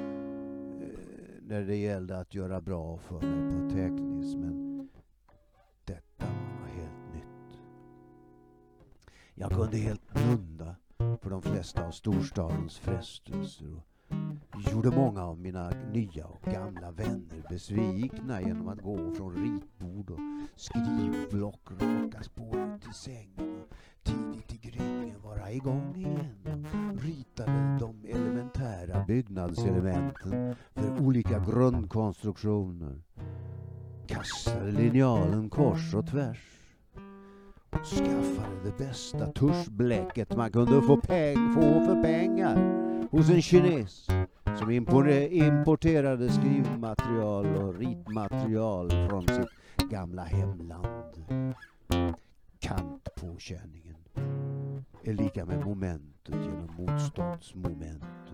när 1.41 1.61
det 1.61 1.75
gällde 1.75 2.19
att 2.19 2.33
göra 2.33 2.61
bra 2.61 2.97
för 2.97 3.21
mig 3.21 3.53
på 3.53 3.75
Teknis. 3.75 4.35
men 4.35 4.89
detta 5.85 6.25
var 6.25 6.67
helt 6.67 7.13
nytt. 7.13 7.59
Jag 9.33 9.51
kunde 9.51 9.77
helt 9.77 10.13
blunda 10.13 10.75
för 11.21 11.29
de 11.29 11.41
flesta 11.41 11.87
av 11.87 11.91
storstadens 11.91 12.79
frestelser 12.79 13.81
och 14.49 14.71
gjorde 14.71 14.89
många 14.89 15.23
av 15.23 15.39
mina 15.39 15.69
nya 15.69 16.25
och 16.25 16.41
gamla 16.41 16.91
vänner 16.91 17.43
besvikna 17.49 18.41
genom 18.41 18.67
att 18.67 18.81
gå 18.81 19.11
från 19.15 19.35
ritbord 19.35 20.09
och 20.09 20.19
skrivblock 20.55 21.71
raka 21.71 22.23
spåret 22.23 22.81
till 22.81 22.93
sängen 22.93 23.61
och 23.61 23.75
tidigt 24.05 24.53
i 24.53 24.69
gryningen 24.69 25.21
vara 25.23 25.51
igång 25.51 25.95
igen 25.95 26.67
ritade 27.01 27.77
de 27.79 28.05
elementära 28.11 29.05
byggnadselementen 29.07 30.55
för 30.73 30.99
olika 31.01 31.39
grundkonstruktioner. 31.39 33.01
Kastade 34.07 34.71
linjalen 34.71 35.49
kors 35.49 35.93
och 35.93 36.07
tvärs 36.07 36.55
och 37.69 37.85
skaffade 37.85 38.63
det 38.63 38.77
bästa 38.77 39.25
tuschbläcket 39.31 40.35
man 40.35 40.51
kunde 40.51 40.81
få, 40.81 40.97
peng, 40.97 41.53
få 41.53 41.61
för 41.61 42.03
pengar 42.03 42.55
hos 43.11 43.29
en 43.29 43.41
kines 43.41 44.07
som 44.59 44.71
importerade 44.71 46.29
skrivmaterial 46.29 47.45
och 47.45 47.75
ritmaterial 47.75 48.89
från 49.09 49.27
sitt 49.27 49.89
gamla 49.89 50.23
hemland. 50.23 50.85
Kantpåkänningen 52.65 53.95
är 55.03 55.13
lika 55.13 55.45
med 55.45 55.65
momentet 55.65 56.35
genom 56.35 56.75
motståndsmomentet 56.77 58.29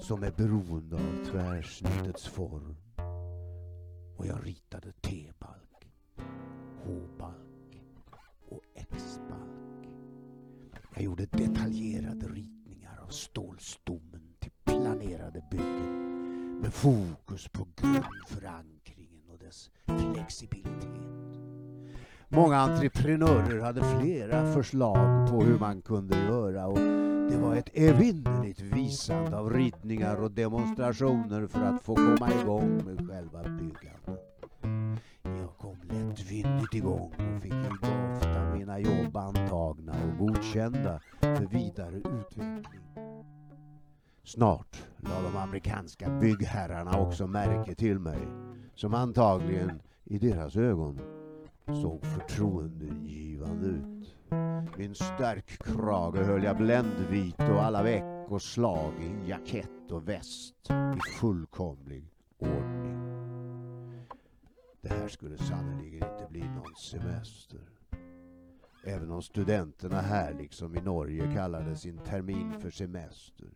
som 0.00 0.22
är 0.22 0.30
beroende 0.30 0.96
av 0.96 1.24
tvärsnittets 1.24 2.26
form. 2.28 2.76
Och 4.16 4.26
jag 4.26 4.46
ritade 4.46 4.92
T-balk, 4.92 5.88
H-balk 6.84 7.82
och 8.48 8.62
X-balk. 8.74 9.88
Jag 10.94 11.02
gjorde 11.02 11.26
detaljerade 11.26 12.28
ritningar 12.28 12.98
av 13.02 13.08
stålstommen 13.08 14.34
till 14.38 14.52
planerade 14.64 15.44
byggen 15.50 16.58
med 16.60 16.74
fokus 16.74 17.48
på 17.48 17.68
grundförankringen 17.76 19.30
och 19.30 19.38
dess 19.38 19.70
flexibilitet. 19.86 21.05
Många 22.36 22.56
entreprenörer 22.56 23.60
hade 23.60 23.82
flera 23.82 24.52
förslag 24.52 25.28
på 25.28 25.42
hur 25.42 25.58
man 25.58 25.82
kunde 25.82 26.16
göra 26.16 26.66
och 26.66 26.78
det 27.30 27.36
var 27.36 27.56
ett 27.56 27.70
evinnerligt 27.72 28.60
visande 28.60 29.38
av 29.38 29.50
ritningar 29.50 30.22
och 30.22 30.30
demonstrationer 30.30 31.46
för 31.46 31.60
att 31.60 31.82
få 31.82 31.94
komma 31.94 32.30
igång 32.42 32.76
med 32.76 33.08
själva 33.08 33.42
byggandet. 33.42 34.44
Jag 35.22 35.56
kom 35.58 35.76
lättvindigt 35.82 36.74
igång 36.74 37.12
och 37.36 37.42
fick 37.42 37.52
inte 37.52 38.14
ofta 38.14 38.54
mina 38.54 38.78
jobb 38.78 39.16
antagna 39.16 39.92
och 39.92 40.26
godkända 40.26 41.00
för 41.20 41.46
vidare 41.46 41.96
utveckling. 41.96 42.82
Snart 44.24 44.82
la 44.96 45.22
de 45.30 45.36
amerikanska 45.36 46.10
byggherrarna 46.20 47.00
också 47.00 47.26
märke 47.26 47.74
till 47.74 47.98
mig, 47.98 48.28
som 48.74 48.94
antagligen 48.94 49.80
i 50.04 50.18
deras 50.18 50.56
ögon 50.56 51.00
såg 51.66 52.04
förtroendegivande 52.04 53.66
ut. 53.66 54.16
Min 54.76 54.94
stärkkrage 54.94 56.16
höll 56.16 56.44
jag 56.44 56.56
bländvit 56.56 57.40
och 57.40 57.62
alla 57.62 57.82
veck 57.82 58.30
och 58.30 58.42
slag 58.42 58.92
i 59.00 59.28
jackett 59.28 59.90
och 59.90 60.08
väst 60.08 60.70
i 60.70 61.20
fullkomlig 61.20 62.12
ordning. 62.38 62.96
Det 64.80 64.88
här 64.88 65.08
skulle 65.08 65.38
sannerligen 65.38 66.10
inte 66.12 66.26
bli 66.30 66.40
någon 66.40 66.74
semester. 66.76 67.60
Även 68.84 69.10
om 69.10 69.22
studenterna 69.22 70.00
här 70.00 70.34
liksom 70.34 70.76
i 70.76 70.80
Norge 70.80 71.34
kallade 71.34 71.76
sin 71.76 71.98
termin 71.98 72.60
för 72.60 72.70
semester. 72.70 73.48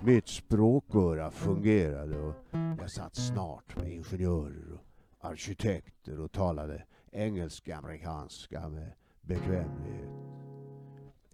Mitt 0.00 0.28
språköra 0.28 1.30
fungerade 1.30 2.18
och 2.18 2.34
jag 2.80 2.90
satt 2.90 3.16
snart 3.16 3.76
med 3.76 3.92
ingenjörer 3.92 4.72
och 4.72 4.91
arkitekter 5.22 6.20
och 6.20 6.32
talade 6.32 6.82
engelsk-amerikanska 7.12 8.68
med 8.68 8.92
bekvämlighet. 9.20 10.10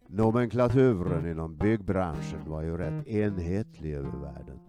Nomenklaturen 0.06 1.30
inom 1.30 1.56
byggbranschen 1.56 2.44
var 2.46 2.62
ju 2.62 2.76
rätt 2.76 3.06
enhetlig 3.06 3.94
över 3.94 4.18
världen. 4.18 4.60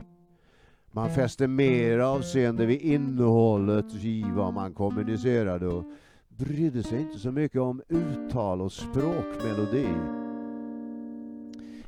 Man 0.92 1.10
fäste 1.10 1.48
mer 1.48 2.00
avseende 2.00 2.66
vid 2.66 2.82
innehållet 2.82 3.94
i 3.94 4.26
vad 4.36 4.54
man 4.54 4.74
kommunicerade 4.74 5.68
och 5.68 5.86
brydde 6.28 6.84
sig 6.84 7.02
inte 7.02 7.20
så 7.20 7.32
mycket 7.32 7.62
om 7.62 7.82
uttal 7.88 8.62
och 8.62 8.72
språkmelodi. 8.72 9.88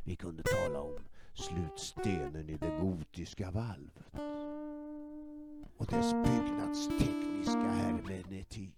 Vi 0.04 0.16
kunde 0.16 0.44
tala 0.44 0.82
om 0.82 0.98
slutstenen 1.34 2.50
i 2.50 2.58
det 2.58 2.80
gotiska 2.82 3.52
valvet 3.52 4.22
och 5.82 5.88
dess 5.88 6.14
byggnadstekniska 6.14 7.72
hermenetik 7.72 8.76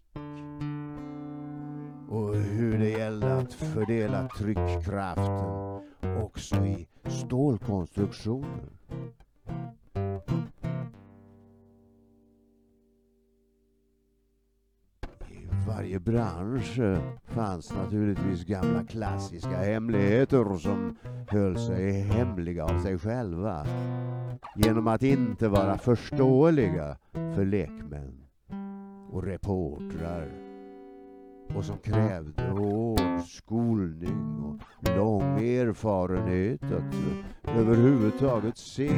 och 2.09 2.35
hur 2.35 2.77
det 2.79 2.89
gällde 2.89 3.37
att 3.37 3.53
fördela 3.53 4.27
tryckkraften 4.27 5.81
också 6.23 6.55
i 6.55 6.87
stålkonstruktioner. 7.07 8.69
Varje 15.75 15.99
bransch 15.99 16.79
eh, 16.79 16.99
fanns 17.25 17.73
naturligtvis 17.73 18.45
gamla 18.45 18.83
klassiska 18.83 19.57
hemligheter 19.57 20.57
som 20.57 20.95
höll 21.29 21.57
sig 21.57 21.91
hemliga 21.91 22.63
av 22.65 22.81
sig 22.81 22.99
själva 22.99 23.65
genom 24.55 24.87
att 24.87 25.03
inte 25.03 25.47
vara 25.47 25.77
förståeliga 25.77 26.97
för 27.11 27.45
lekmän 27.45 28.27
och 29.11 29.23
reportrar 29.23 30.31
och 31.55 31.65
som 31.65 31.77
krävde 31.77 32.43
hård 32.43 33.23
skolning 33.27 34.43
och 34.43 34.89
lång 34.97 35.39
erfarenhet 35.39 36.63
att 36.63 36.93
eh, 36.93 37.59
överhuvudtaget 37.59 38.57
se. 38.57 38.91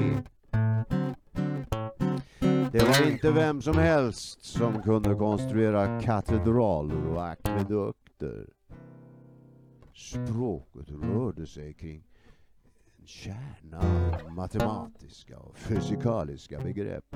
Det 2.75 2.83
var 2.83 3.11
inte 3.11 3.31
vem 3.31 3.61
som 3.61 3.77
helst 3.77 4.45
som 4.45 4.81
kunde 4.81 5.15
konstruera 5.15 6.01
katedraler 6.01 7.07
och 7.07 7.27
akvedukter. 7.27 8.49
Språket 9.93 10.89
rörde 10.89 11.47
sig 11.47 11.73
kring 11.73 12.03
en 12.99 13.07
kärna 13.07 13.79
av 14.25 14.31
matematiska 14.31 15.39
och 15.39 15.57
fysikaliska 15.57 16.59
begrepp 16.59 17.15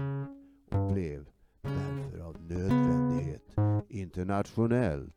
och 0.72 0.92
blev 0.94 1.26
därför 1.62 2.20
av 2.20 2.42
nödvändighet 2.42 3.56
internationellt 3.90 5.16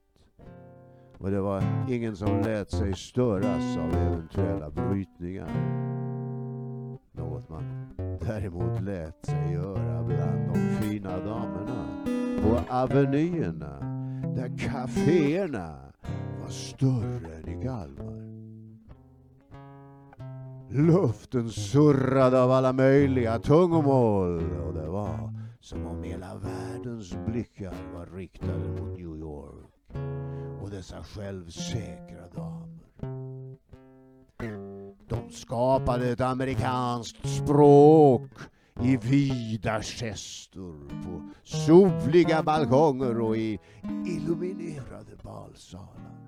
och 1.19 1.31
det 1.31 1.41
var 1.41 1.65
ingen 1.89 2.17
som 2.17 2.41
lät 2.41 2.71
sig 2.71 2.95
störas 2.95 3.77
av 3.77 3.95
eventuella 3.95 4.71
brytningar. 4.71 5.51
Något 7.13 7.49
man 7.49 8.02
däremot 8.35 8.81
lät 8.83 9.27
sig 9.27 9.53
göra 9.53 10.03
bland 10.03 10.49
de 10.49 10.59
fina 10.81 11.19
damerna 11.19 12.05
på 12.43 12.73
avenyerna 12.75 13.79
där 14.37 14.59
kaféerna 14.59 15.93
var 16.41 16.49
större 16.49 17.35
än 17.35 17.49
i 17.49 17.65
Kalmar. 17.65 18.23
Luften 20.71 21.51
surrade 21.51 22.43
av 22.43 22.51
alla 22.51 22.73
möjliga 22.73 23.39
tungomål 23.39 24.61
och 24.61 24.75
det 24.75 24.89
var 24.89 25.35
som 25.61 25.87
om 25.87 26.03
hela 26.03 26.35
världens 26.35 27.17
blickar 27.27 27.75
var 27.95 28.07
riktade 28.17 28.69
mot 28.69 28.99
New 28.99 29.17
York 29.17 29.67
och 30.63 30.71
dessa 30.71 31.05
självsäkra 31.05 32.29
damer. 32.35 32.73
Skapade 35.33 36.09
ett 36.13 36.21
amerikanskt 36.21 37.29
språk 37.29 38.31
i 38.83 38.97
vida 38.97 39.83
gester 39.83 41.03
på 41.05 41.31
soliga 41.43 42.43
balkonger 42.43 43.21
och 43.21 43.37
i 43.37 43.59
illuminerade 44.07 45.17
balsalar. 45.23 46.23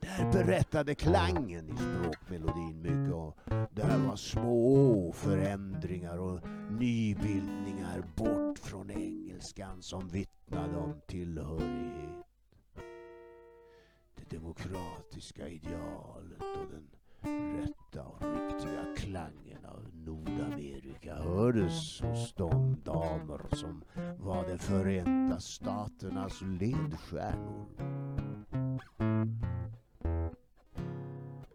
Där 0.00 0.32
berättade 0.32 0.94
klangen 0.94 1.68
i 1.68 1.76
språkmelodin 1.76 2.82
mycket 2.82 3.14
och 3.14 3.36
där 3.70 3.98
var 4.08 4.16
små 4.16 5.12
förändringar 5.12 6.18
och 6.18 6.40
nybildningar 6.70 8.02
bort 8.16 8.58
från 8.58 8.90
engelskan 8.90 9.82
som 9.82 10.08
vittnade 10.08 10.76
om 10.76 10.94
tillhörighet 11.06 12.26
Det 14.14 14.36
demokratiska 14.36 15.48
idealet 15.48 16.40
och 16.40 16.70
den 16.70 16.88
rätta 17.26 18.02
och 18.02 18.22
riktiga 18.22 18.84
klangen 18.96 19.64
av 19.64 19.88
Nordamerika 19.92 21.14
hördes 21.14 22.00
hos 22.00 22.34
de 22.34 22.76
damer 22.84 23.56
som 23.56 23.84
var 24.18 24.48
de 24.48 24.58
Förenta 24.58 25.40
Staternas 25.40 26.42
ledstjärnor. 26.42 27.66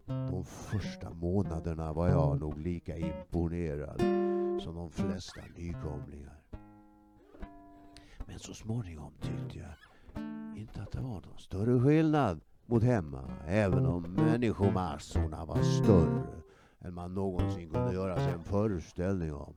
De 0.06 0.44
första 0.44 1.10
månaderna 1.10 1.92
var 1.92 2.08
jag 2.08 2.40
nog 2.40 2.58
lika 2.58 2.96
imponerad 2.96 4.00
som 4.62 4.74
de 4.74 4.90
flesta 4.90 5.40
nykomlingar. 5.56 6.42
Men 8.26 8.38
så 8.38 8.54
småningom 8.54 9.12
tyckte 9.20 9.58
jag 9.58 9.74
inte 10.56 10.82
att 10.82 10.92
det 10.92 11.00
var 11.00 11.20
någon 11.20 11.38
större 11.38 11.80
skillnad 11.80 12.40
mot 12.66 12.82
hemma, 12.82 13.22
även 13.46 13.86
om 13.86 14.02
människomassorna 14.02 15.44
var 15.44 15.62
större 15.62 16.42
än 16.84 16.94
man 16.94 17.14
någonsin 17.14 17.70
kunde 17.70 17.94
göra 17.94 18.16
sig 18.16 18.32
en 18.32 18.44
föreställning 18.44 19.34
om. 19.34 19.54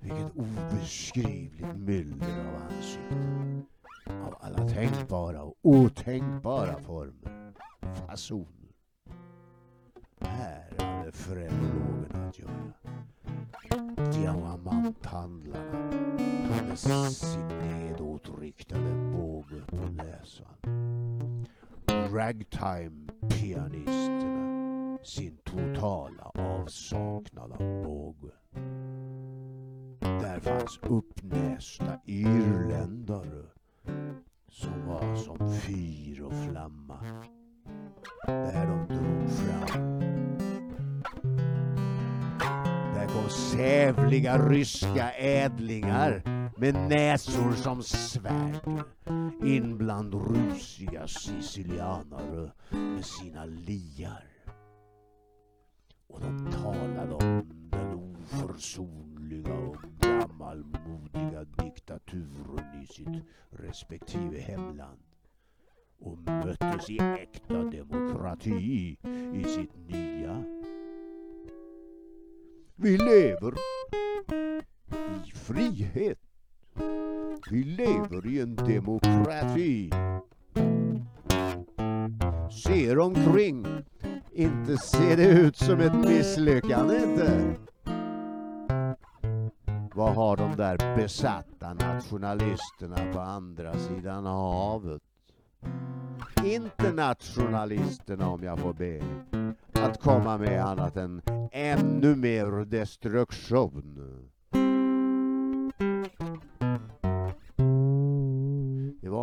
Vilket 0.00 0.36
obeskrivligt 0.36 1.76
myller 1.76 2.48
av 2.48 2.62
ansikten. 2.62 3.66
Av 4.06 4.34
alla 4.40 4.68
tänkbara 4.68 5.42
och 5.42 5.54
otänkbara 5.62 6.78
former, 6.78 7.52
fasoner. 8.06 8.72
Här 10.20 10.72
hade 10.78 11.12
frenologerna 11.12 12.28
att 12.28 12.38
göra. 12.38 12.72
Diamanthandlarna 14.12 15.90
hade 16.54 16.76
sin 16.76 17.48
nedåtriktade 17.48 18.94
båge 18.94 19.62
på 19.66 19.76
näsan 19.76 20.78
ragtime-pianisterna 22.12 24.98
sin 25.02 25.38
totala 25.44 26.30
avsaknad 26.34 27.52
av 27.52 27.58
båge. 27.58 28.32
Där 30.00 30.40
fanns 30.40 30.78
uppnästa 30.82 32.00
irländare 32.04 33.44
som 34.48 34.86
var 34.86 35.16
som 35.16 35.52
fyr 35.52 36.22
och 36.22 36.34
flamma. 36.48 37.00
Där 38.26 38.66
de 38.66 38.86
drog 38.94 39.30
fram. 39.30 39.98
Där 42.94 43.06
kom 43.06 43.30
sävliga 43.30 44.48
ryska 44.48 45.10
ädlingar 45.12 46.37
med 46.60 46.74
näsor 46.74 47.52
som 47.52 47.82
svärd 47.82 48.84
in 49.42 49.78
bland 49.78 50.14
rusiga 50.14 51.06
sicilianare 51.06 52.52
med 52.70 53.04
sina 53.04 53.44
liar. 53.44 54.24
Och 56.06 56.20
de 56.20 56.50
talade 56.52 57.14
om 57.14 57.68
den 57.70 57.94
oförsonliga 57.94 59.54
och 59.54 59.76
gammalmodiga 60.00 61.44
diktaturen 61.44 62.82
i 62.82 62.86
sitt 62.86 63.24
respektive 63.50 64.40
hemland 64.40 65.00
och 65.98 66.18
möttes 66.18 66.90
i 66.90 66.98
äkta 66.98 67.62
demokrati 67.64 68.96
i 69.34 69.44
sitt 69.44 69.76
nya. 69.88 70.44
Vi 72.76 72.98
lever 72.98 73.54
i 75.26 75.30
frihet 75.30 76.27
vi 77.50 77.64
lever 77.64 78.26
i 78.26 78.40
en 78.40 78.56
demokrati. 78.56 79.90
Ser 82.64 82.98
omkring. 82.98 83.66
Inte 84.32 84.76
ser 84.76 85.16
det 85.16 85.28
ut 85.28 85.56
som 85.56 85.80
ett 85.80 85.94
misslyckande 85.94 86.96
inte. 86.96 87.54
Vad 89.94 90.14
har 90.14 90.36
de 90.36 90.56
där 90.56 90.96
besatta 90.96 91.74
nationalisterna 91.74 93.12
på 93.12 93.20
andra 93.20 93.78
sidan 93.78 94.26
havet? 94.26 95.02
internationalisterna 96.44 98.28
om 98.28 98.42
jag 98.42 98.58
får 98.58 98.72
be 98.72 99.02
att 99.72 100.00
komma 100.00 100.38
med 100.38 100.64
annat 100.64 100.96
än 100.96 101.22
ännu 101.52 102.16
mer 102.16 102.64
destruktion. 102.64 104.30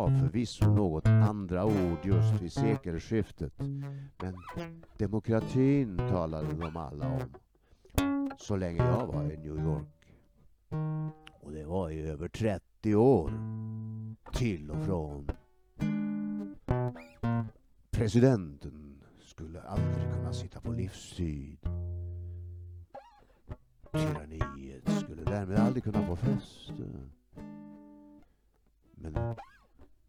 Var 0.06 0.18
förvisso 0.20 0.74
något 0.74 1.06
andra 1.06 1.64
ord 1.64 1.98
just 2.04 2.42
vid 2.42 2.52
sekelskiftet 2.52 3.52
men 4.18 4.34
demokratin 4.98 5.96
talade 5.96 6.52
de 6.52 6.76
alla 6.76 7.08
om 7.08 7.20
så 8.38 8.56
länge 8.56 8.86
jag 8.86 9.06
var 9.06 9.22
i 9.22 9.36
New 9.36 9.64
York. 9.64 10.14
Och 11.40 11.52
det 11.52 11.64
var 11.64 11.90
i 11.90 12.00
över 12.00 12.28
30 12.28 12.94
år. 12.94 13.30
Till 14.32 14.70
och 14.70 14.84
från. 14.84 15.30
Presidenten 17.90 19.02
skulle 19.20 19.62
aldrig 19.62 20.12
kunna 20.14 20.32
sitta 20.32 20.60
på 20.60 20.72
livstid. 20.72 21.58
Tyranniet 23.92 24.90
skulle 25.00 25.24
därmed 25.24 25.58
aldrig 25.58 25.84
kunna 25.84 26.06
få 26.06 26.16
fäste. 26.16 26.84
Men 28.94 29.36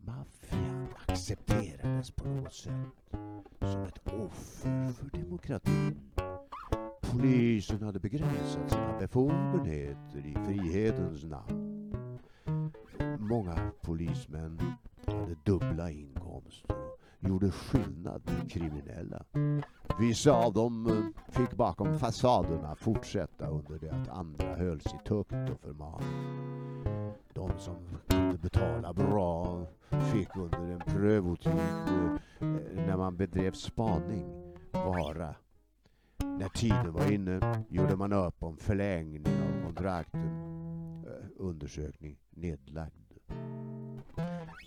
maffian 0.07 0.87
accepterades 1.05 2.11
på 2.11 2.27
något 2.27 2.53
sätt 2.53 2.71
som 3.59 3.83
ett 3.83 4.07
offer 4.07 4.93
för 4.93 5.17
demokratin. 5.19 5.99
Polisen 7.01 7.81
hade 7.81 7.99
begränsat 7.99 8.69
sina 8.69 8.99
befogenheter 8.99 10.25
i 10.25 10.33
frihetens 10.45 11.23
namn. 11.23 11.93
Många 13.19 13.71
polismän 13.81 14.61
hade 15.05 15.35
dubbla 15.43 15.91
inkomster 15.91 16.75
och 17.19 17.29
gjorde 17.29 17.51
skillnad 17.51 18.23
på 18.25 18.49
kriminella. 18.49 19.23
Vissa 19.99 20.31
av 20.31 20.53
dem 20.53 20.87
eh, 20.87 21.33
fick 21.33 21.53
bakom 21.53 21.99
fasaderna 21.99 22.75
fortsätta 22.75 23.47
under 23.47 23.79
det 23.79 23.89
att 23.89 24.09
andra 24.09 24.55
hölls 24.55 24.85
i 24.85 25.07
tukt 25.07 25.49
och 25.53 25.59
förmaning. 25.61 27.13
De 27.33 27.51
som 27.59 27.75
kunde 28.07 28.37
betala 28.37 28.93
bra 28.93 29.65
fick 30.11 30.35
under 30.35 30.71
en 30.71 30.79
prövotid 30.79 31.51
eh, 32.39 32.85
när 32.87 32.97
man 32.97 33.17
bedrev 33.17 33.51
spaning 33.51 34.25
vara 34.71 35.35
när 36.39 36.49
tiden 36.49 36.93
var 36.93 37.11
inne 37.11 37.63
gjorde 37.69 37.95
man 37.95 38.13
upp 38.13 38.43
om 38.43 38.57
förlängning 38.57 39.25
av 39.27 39.63
kontrakten. 39.65 40.27
Eh, 41.07 41.27
undersökning 41.35 42.17
nedlagd. 42.29 42.93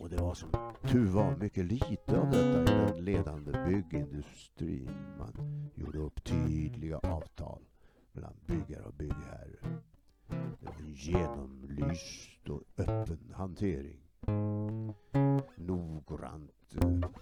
Och 0.00 0.10
det 0.10 0.16
var 0.16 0.34
som 0.34 0.50
tur 0.82 1.06
var 1.06 1.36
mycket 1.36 1.64
lite 1.64 2.20
av 2.20 2.30
detta 2.30 2.62
i 2.62 2.76
den 2.76 3.04
ledande 3.04 3.52
byggindustrin. 3.52 4.90
Man 5.18 5.68
gjorde 5.74 5.98
upp 5.98 6.24
tydliga 6.24 6.98
avtal 6.98 7.62
mellan 8.12 8.34
byggare 8.46 8.82
och 8.82 8.94
byggherre. 8.94 9.80
Det 10.28 10.66
var 10.66 10.74
en 10.80 10.92
genomlyst 10.92 12.48
och 12.48 12.62
öppen 12.76 13.32
hantering. 13.34 14.09
Noggrant 15.56 16.76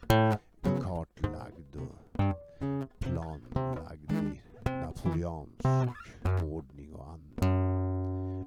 eh, 0.08 0.36
kartlagd 0.82 1.76
och 1.76 2.18
planlagd 2.98 4.12
i 4.12 4.40
napoleansk 4.64 5.64
ordning 6.44 6.94
och 6.94 7.06
anda. 7.08 7.48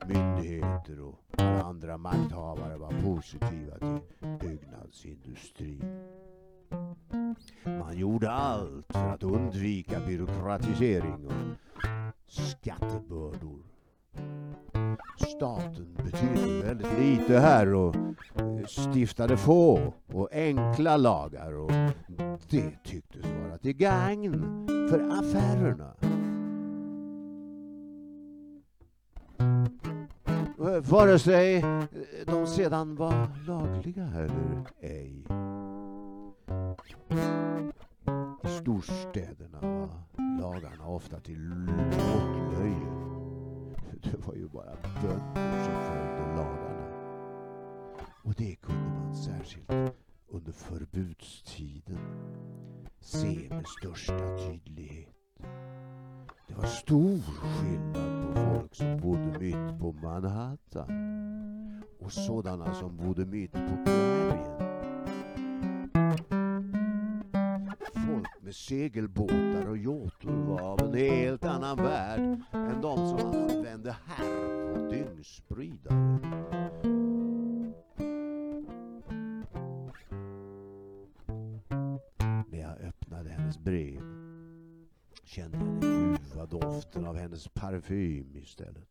Myndigheter 0.07 1.01
och 1.01 1.19
alla 1.37 1.63
andra 1.63 1.97
makthavare 1.97 2.77
var 2.77 2.91
positiva 3.03 3.77
till 3.77 3.99
byggnadsindustrin. 4.39 6.07
Man 7.65 7.97
gjorde 7.97 8.31
allt 8.31 8.85
för 8.89 9.07
att 9.07 9.23
undvika 9.23 9.99
byråkratisering 9.99 11.27
och 11.27 11.33
skattebördor. 12.27 13.63
Staten 15.17 15.97
betydde 16.03 16.63
väldigt 16.63 16.99
lite 16.99 17.39
här 17.39 17.73
och 17.73 17.95
stiftade 18.67 19.37
få 19.37 19.93
och 20.07 20.29
enkla 20.31 20.97
lagar 20.97 21.53
och 21.53 21.71
det 22.49 22.83
tycktes 22.83 23.25
vara 23.25 23.57
till 23.57 23.73
gagn 23.73 24.67
för 24.89 25.09
affärerna. 25.09 25.93
Vare 30.81 31.19
sig 31.19 31.65
de 32.25 32.47
sedan 32.47 32.95
var 32.95 33.27
lagliga 33.47 34.03
eller 34.03 34.65
ej. 34.79 35.25
I 38.43 38.47
storstäderna 38.47 39.59
var 39.61 39.89
lagarna 40.41 40.87
ofta 40.87 41.19
till 41.19 41.49
löje. 42.51 43.10
Det 44.11 44.27
var 44.27 44.35
ju 44.35 44.47
bara 44.47 44.75
bönder 45.01 45.63
som 45.63 45.73
följde 45.73 46.35
lagarna. 46.35 46.87
Och 48.23 48.33
det 48.37 48.55
kunde 48.55 48.89
man 48.89 49.15
särskilt 49.15 49.71
under 50.27 50.51
förbudstiden 50.51 51.99
se 52.99 53.47
med 53.49 53.67
största 53.67 54.37
tydlighet. 54.37 55.15
Det 56.47 56.53
var 56.53 56.65
stor 56.65 57.21
skillnad 57.21 58.27
på 58.27 58.39
folk 58.39 58.75
som 58.75 58.97
bodde 58.97 59.39
mitt 59.39 59.79
på 59.79 59.91
Manhattan 59.91 61.83
och 61.99 62.11
sådana 62.11 62.73
som 62.73 62.97
bodde 62.97 63.25
mitt 63.25 63.51
på 63.51 63.77
prärien. 63.85 64.70
Med 68.51 68.55
segelbåtar 68.55 69.69
och 69.69 69.77
jåtor 69.77 70.31
var 70.31 70.61
av 70.61 70.81
en 70.81 70.93
helt 70.93 71.45
annan 71.45 71.77
värld 71.77 72.19
än 72.51 72.81
de 72.81 72.97
som 72.97 73.29
använde 73.29 73.95
här 74.05 74.73
på 74.73 74.91
dyngspridare. 74.91 76.19
När 82.51 82.59
jag 82.59 82.81
öppnade 82.87 83.29
hennes 83.29 83.59
brev 83.59 84.01
kände 85.23 85.57
jag 85.57 85.67
den 85.67 85.81
ljuva 85.81 86.45
doften 86.45 87.05
av 87.05 87.17
hennes 87.17 87.47
parfym 87.47 88.35
istället. 88.35 88.89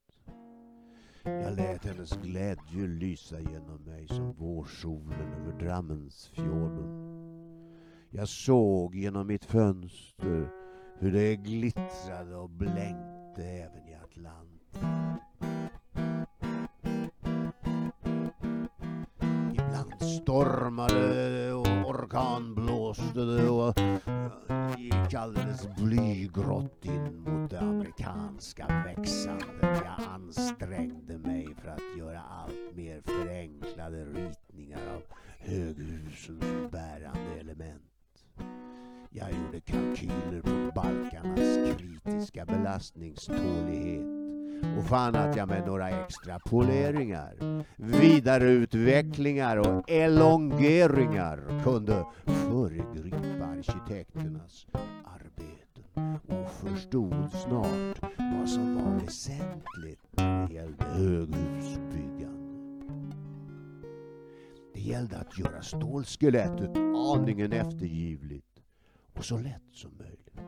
Jag 1.22 1.56
lät 1.56 1.84
hennes 1.84 2.12
glädje 2.22 2.86
lysa 2.86 3.40
genom 3.40 3.84
mig 3.84 4.08
som 4.08 4.32
vårsolen 4.32 5.32
över 5.32 5.58
Drammensfjorden. 5.58 7.19
Jag 8.12 8.28
såg 8.28 8.94
genom 8.94 9.26
mitt 9.26 9.44
fönster 9.44 10.48
hur 10.98 11.12
det 11.12 11.36
glittrade 11.36 12.36
och 12.36 12.50
blänkte 12.50 13.42
även 13.42 13.88
i 13.88 13.94
Atlanten. 13.94 15.16
Ibland 19.52 20.02
stormade 20.22 21.30
det 21.30 21.52
och 21.52 21.90
orkanblåste 21.90 23.20
det 23.20 23.48
och 23.48 23.74
gick 24.78 25.14
alldeles 25.14 25.68
blygrått 25.76 26.84
in 26.84 27.20
mot 27.20 27.50
det 27.50 27.60
amerikanska 27.60 28.66
växandet. 28.84 29.82
Jag 29.84 30.08
ansträngde 30.14 31.18
mig 31.18 31.54
för 31.62 31.68
att 31.68 31.98
göra 31.98 32.20
allt 32.20 32.76
mer 32.76 33.00
förenklade 33.00 34.04
ritningar 34.04 34.80
av 34.96 35.02
höghusens 35.38 36.70
bärande 36.72 37.40
element. 37.40 37.89
Jag 39.11 39.29
gjorde 39.31 39.61
kalkyler 39.61 40.40
på 40.42 40.72
balkarnas 40.74 41.76
kritiska 41.79 42.44
belastningstålighet 42.44 44.07
och 44.79 44.85
fann 44.85 45.16
att 45.16 45.37
jag 45.37 45.48
med 45.48 45.66
några 45.66 45.90
extra 45.90 46.38
poleringar, 46.38 47.64
vidareutvecklingar 47.76 49.57
och 49.57 49.90
elongeringar 49.90 51.62
kunde 51.64 52.05
föregripa 52.24 53.44
arkitekternas 53.44 54.66
arbeten 55.05 56.18
och 56.29 56.50
förstod 56.53 57.33
snart 57.33 58.00
vad 58.18 58.48
som 58.48 58.74
var 58.74 59.00
väsentligt 59.00 60.00
när 60.16 60.46
det 60.46 60.55
gällde 60.55 60.85
höghusbyggande. 60.85 62.29
Det 64.80 64.86
gällde 64.86 65.18
att 65.18 65.38
göra 65.38 65.62
stålskelettet 65.62 66.76
aningen 67.12 67.52
eftergivligt 67.52 68.62
och 69.16 69.24
så 69.24 69.38
lätt 69.38 69.62
som 69.72 69.90
möjligt. 69.98 70.40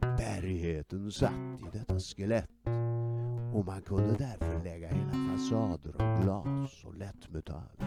Bärigheten 0.00 1.12
satt 1.12 1.60
i 1.60 1.78
detta 1.78 2.00
skelett 2.00 2.50
och 3.54 3.66
man 3.66 3.82
kunde 3.82 4.16
därför 4.18 4.64
lägga 4.64 4.88
hela 4.88 5.12
fasader 5.12 6.02
av 6.02 6.22
glas 6.22 6.84
och 6.84 6.94
lättmetall. 6.94 7.78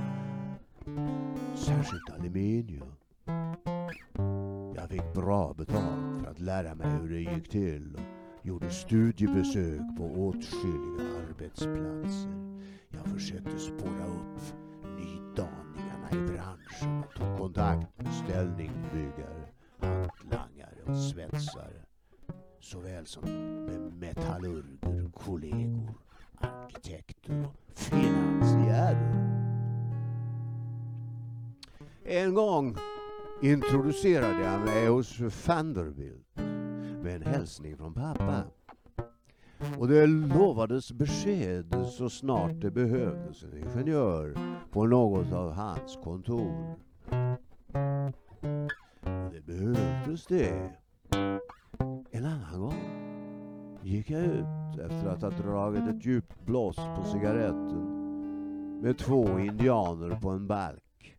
Särskilt 1.55 2.09
aluminium. 2.09 2.93
Jag 4.75 4.89
fick 4.89 5.13
bra 5.13 5.53
betalt 5.53 6.21
för 6.21 6.31
att 6.31 6.39
lära 6.39 6.75
mig 6.75 6.87
hur 6.87 7.09
det 7.09 7.35
gick 7.35 7.49
till 7.49 7.95
och 7.95 8.45
gjorde 8.45 8.69
studiebesök 8.69 9.97
på 9.97 10.03
åtskilliga 10.03 11.27
arbetsplatser. 11.29 12.61
Jag 12.89 13.05
försökte 13.13 13.59
spåra 13.59 14.05
upp 14.05 14.41
nydaningarna 14.99 15.64
i 16.15 16.21
branschen 16.21 17.03
tog 17.15 17.37
kontakt 17.37 17.97
med 17.97 18.13
ställningbyggare, 18.13 19.47
hantlangare 19.79 20.83
och 20.85 20.97
svetsare 20.97 21.85
såväl 22.59 23.05
som 23.05 23.23
med 23.65 23.93
metallurger, 23.93 25.11
kollegor, 25.13 25.93
arkitekter 26.37 27.45
och 27.45 27.79
finansiärer. 27.79 29.25
En 32.03 32.33
gång 32.33 32.77
introducerade 33.41 34.43
jag 34.43 34.65
mig 34.65 34.87
hos 34.87 35.19
Vanderbilt 35.47 36.35
med 37.03 37.15
en 37.15 37.21
hälsning 37.21 37.77
från 37.77 37.93
pappa. 37.93 38.43
Och 39.79 39.87
det 39.87 40.07
lovades 40.07 40.91
besked 40.91 41.75
så 41.97 42.09
snart 42.09 42.61
det 42.61 42.71
behövdes 42.71 43.43
en 43.43 43.57
ingenjör 43.57 44.37
på 44.71 44.85
något 44.85 45.33
av 45.33 45.51
hans 45.51 45.99
kontor. 46.03 46.75
Och 49.01 49.31
det 49.31 49.45
behövdes 49.45 50.25
det. 50.25 50.71
En 52.11 52.25
annan 52.25 52.59
gång 52.59 53.05
gick 53.83 54.09
jag 54.09 54.23
ut 54.23 54.79
efter 54.79 55.07
att 55.07 55.21
ha 55.21 55.29
dragit 55.29 55.87
ett 55.87 56.05
djupt 56.05 56.45
blås 56.45 56.75
på 56.75 57.03
cigaretten 57.11 58.05
med 58.81 58.97
två 58.97 59.39
indianer 59.39 60.19
på 60.21 60.29
en 60.29 60.47
balk 60.47 61.15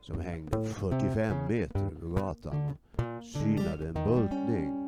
som 0.00 0.20
hängde 0.20 0.64
45 0.64 1.36
meter 1.48 1.80
över 1.80 2.08
gatan 2.08 2.76
och 2.96 3.24
synade 3.24 3.88
en 3.88 3.94
bultning. 3.94 4.85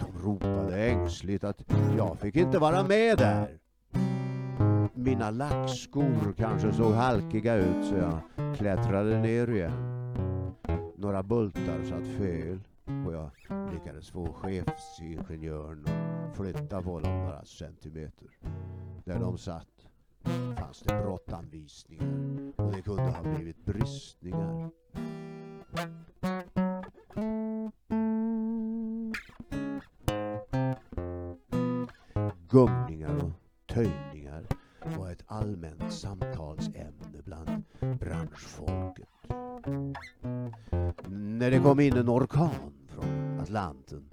De 0.00 0.22
ropade 0.24 0.76
ängsligt 0.76 1.44
att 1.44 1.62
jag 1.96 2.18
fick 2.18 2.36
inte 2.36 2.58
vara 2.58 2.82
med 2.82 3.18
där. 3.18 3.58
Mina 4.94 5.30
lackskor 5.30 6.34
kanske 6.36 6.72
såg 6.72 6.92
halkiga 6.92 7.54
ut 7.54 7.84
så 7.84 7.94
jag 7.94 8.20
klättrade 8.56 9.20
ner 9.20 9.50
igen. 9.50 9.98
Några 10.96 11.22
bultar 11.22 11.84
satt 11.84 12.06
fel 12.06 12.60
och 13.06 13.12
jag 13.12 13.30
lyckades 13.72 14.10
få 14.10 14.32
chefsingenjören 14.32 15.84
att 15.86 16.36
flytta 16.36 16.82
på 16.82 17.00
dem 17.00 17.18
några 17.18 17.44
centimeter. 17.44 18.28
Där 19.04 19.20
de 19.20 19.38
satt 19.38 19.86
fanns 20.58 20.80
det 20.80 21.02
brottanvisningar 21.02 22.52
och 22.56 22.72
det 22.72 22.82
kunde 22.82 23.02
ha 23.02 23.22
blivit 23.22 23.64
bristningar. 23.64 24.70
Gungningar 32.50 33.24
och 33.24 33.30
töjningar 33.66 34.46
var 34.98 35.10
ett 35.10 35.24
allmänt 35.26 35.92
samtalsämne 35.92 37.22
bland 37.24 37.62
branschfolket. 38.00 39.08
När 41.08 41.50
det 41.50 41.58
kom 41.58 41.80
in 41.80 41.96
en 41.96 42.08
orkan 42.08 42.72
från 42.88 43.40
Atlanten 43.40 44.10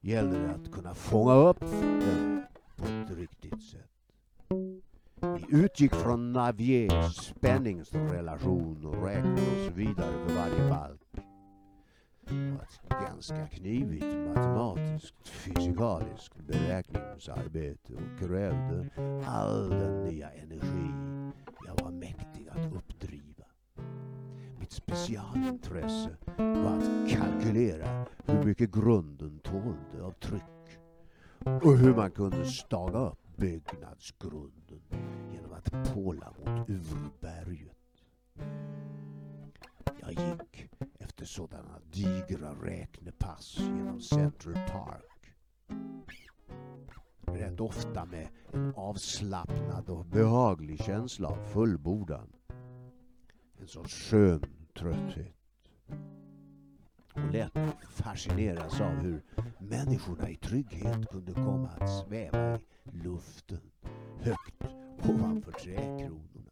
gällde 0.00 0.38
det 0.38 0.54
att 0.54 0.72
kunna 0.72 0.94
fånga 0.94 1.34
upp 1.34 1.60
den 1.60 2.44
på 2.76 2.84
ett 2.84 3.18
riktigt 3.18 3.62
sätt. 3.62 3.90
Vi 5.20 5.46
utgick 5.48 5.94
från 5.94 6.32
Naviers 6.32 7.16
spänningsrelation 7.16 8.86
och 8.86 9.04
räknade 9.04 9.40
oss 9.40 9.72
vidare 9.74 10.26
för 10.26 10.34
varje 10.34 10.70
balk. 10.70 11.03
Var 12.30 12.62
ett 12.62 12.88
ganska 12.88 13.46
knivigt 13.46 14.16
matematiskt 14.34 15.28
fysikaliskt 15.28 16.36
beräkningsarbete 16.46 17.92
och 17.94 18.18
krävde 18.18 18.88
all 19.26 19.70
den 19.70 20.04
nya 20.04 20.30
energi 20.30 20.90
jag 21.66 21.84
var 21.84 21.90
mäktig 21.90 22.48
att 22.48 22.72
uppdriva. 22.72 23.44
Mitt 24.60 24.72
specialintresse 24.72 26.16
var 26.36 26.76
att 26.76 27.10
kalkylera 27.10 28.06
hur 28.24 28.44
mycket 28.44 28.72
grunden 28.72 29.38
tålde 29.38 30.04
av 30.04 30.12
tryck 30.12 30.42
och 31.44 31.78
hur 31.78 31.94
man 31.94 32.10
kunde 32.10 32.46
staga 32.46 32.98
upp 32.98 33.18
byggnadsgrunden 33.36 34.82
genom 35.32 35.52
att 35.52 35.94
påla 35.94 36.32
mot 36.38 36.68
urberget. 36.70 37.76
Jag 40.06 40.12
gick 40.12 40.70
efter 40.98 41.24
sådana 41.24 41.80
digra 41.92 42.54
räknepass 42.62 43.56
genom 43.58 44.00
Central 44.00 44.54
Park. 44.54 45.34
Rätt 47.20 47.60
ofta 47.60 48.04
med 48.04 48.28
en 48.52 48.74
avslappnad 48.76 49.88
och 49.88 50.06
behaglig 50.06 50.84
känsla 50.84 51.28
av 51.28 51.44
fullbordan. 51.52 52.32
En 53.60 53.66
sorts 53.66 53.94
skön 54.10 54.42
trötthet. 54.78 55.36
Och 57.14 57.32
lätt 57.32 57.58
fascineras 57.90 58.80
av 58.80 58.92
hur 58.92 59.22
människorna 59.58 60.28
i 60.28 60.36
trygghet 60.36 61.08
kunde 61.10 61.32
komma 61.32 61.68
att 61.68 62.06
sväva 62.06 62.58
i 62.58 62.60
luften 62.92 63.70
högt 64.20 64.62
ovanför 65.08 65.52
träkronorna. 65.52 66.43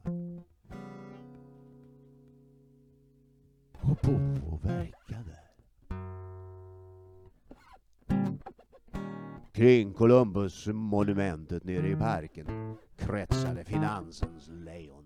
Och 4.02 4.52
och 4.52 4.64
verka 4.64 5.24
där. 5.26 5.42
Kring 9.52 9.92
Columbus-monumentet 9.92 11.64
nere 11.64 11.88
i 11.88 11.96
parken 11.96 12.76
kretsade 12.96 13.64
finansens 13.64 14.48
lejon. 14.48 15.04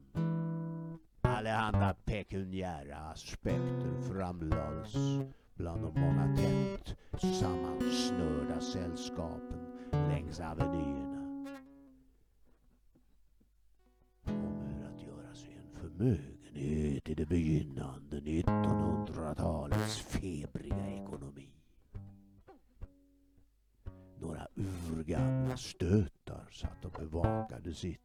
Allehanda 1.20 1.94
pekuniära 2.04 2.96
aspekter 2.96 4.00
framlades 4.02 4.94
bland 5.54 5.82
de 5.82 6.00
många 6.00 6.36
tätt 6.36 6.96
sammansnörda 7.40 8.60
sällskapen 8.60 9.58
längs 9.92 10.40
avenyerna. 10.40 11.22
Om 14.24 14.60
hur 14.66 14.86
att 14.86 15.02
göra 15.02 15.34
sig 15.34 15.56
en 15.56 15.80
förmögen 15.80 16.35
knöt 16.56 17.08
i 17.08 17.14
det 17.14 17.26
begynnande 17.26 18.20
1900-talets 18.20 19.98
febriga 19.98 20.86
ekonomi. 20.86 21.48
Några 24.18 24.46
urgamla 24.54 25.56
stötar 25.56 26.48
satt 26.52 26.84
och 26.84 26.92
bevakade 26.92 27.74
sitt. 27.74 28.00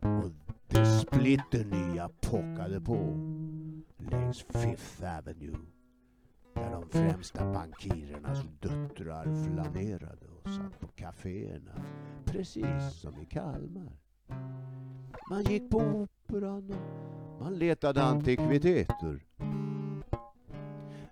Och 0.00 0.30
det 0.68 0.86
splitternya 0.86 2.08
pockade 2.08 2.80
på 2.80 2.96
längs 3.98 4.42
Fifth 4.42 5.18
Avenue 5.18 5.58
där 6.54 6.70
de 6.70 6.88
främsta 6.88 7.52
bankirernas 7.52 8.44
döttrar 8.60 9.24
flanerade 9.44 10.26
och 10.28 10.50
satt 10.50 10.80
på 10.80 10.86
kaféerna 10.86 11.84
precis 12.24 13.00
som 13.00 13.20
i 13.20 13.26
Kalmar. 13.26 13.92
Man 15.30 15.42
gick 15.44 15.70
på 15.70 16.08
operan 16.32 16.74
och 17.38 17.44
man 17.44 17.54
letade 17.54 18.02
antikviteter. 18.02 19.20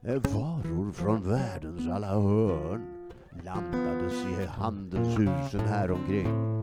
Eh, 0.03 0.15
varor 0.15 0.93
från 0.93 1.29
världens 1.29 1.89
alla 1.89 2.21
hörn 2.21 3.13
landades 3.45 4.13
i 4.13 4.47
handelshusen 4.47 5.61
häromkring. 5.61 6.63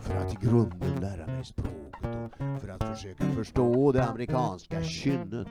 för 0.00 0.16
att 0.16 0.32
i 0.32 0.46
grunden 0.46 1.00
lära 1.00 1.26
mig 1.26 1.44
språket 1.44 2.32
och 2.38 2.60
för 2.60 2.68
att 2.68 2.96
försöka 2.96 3.24
förstå 3.24 3.92
det 3.92 4.04
amerikanska 4.04 4.82
kynnet 4.82 5.48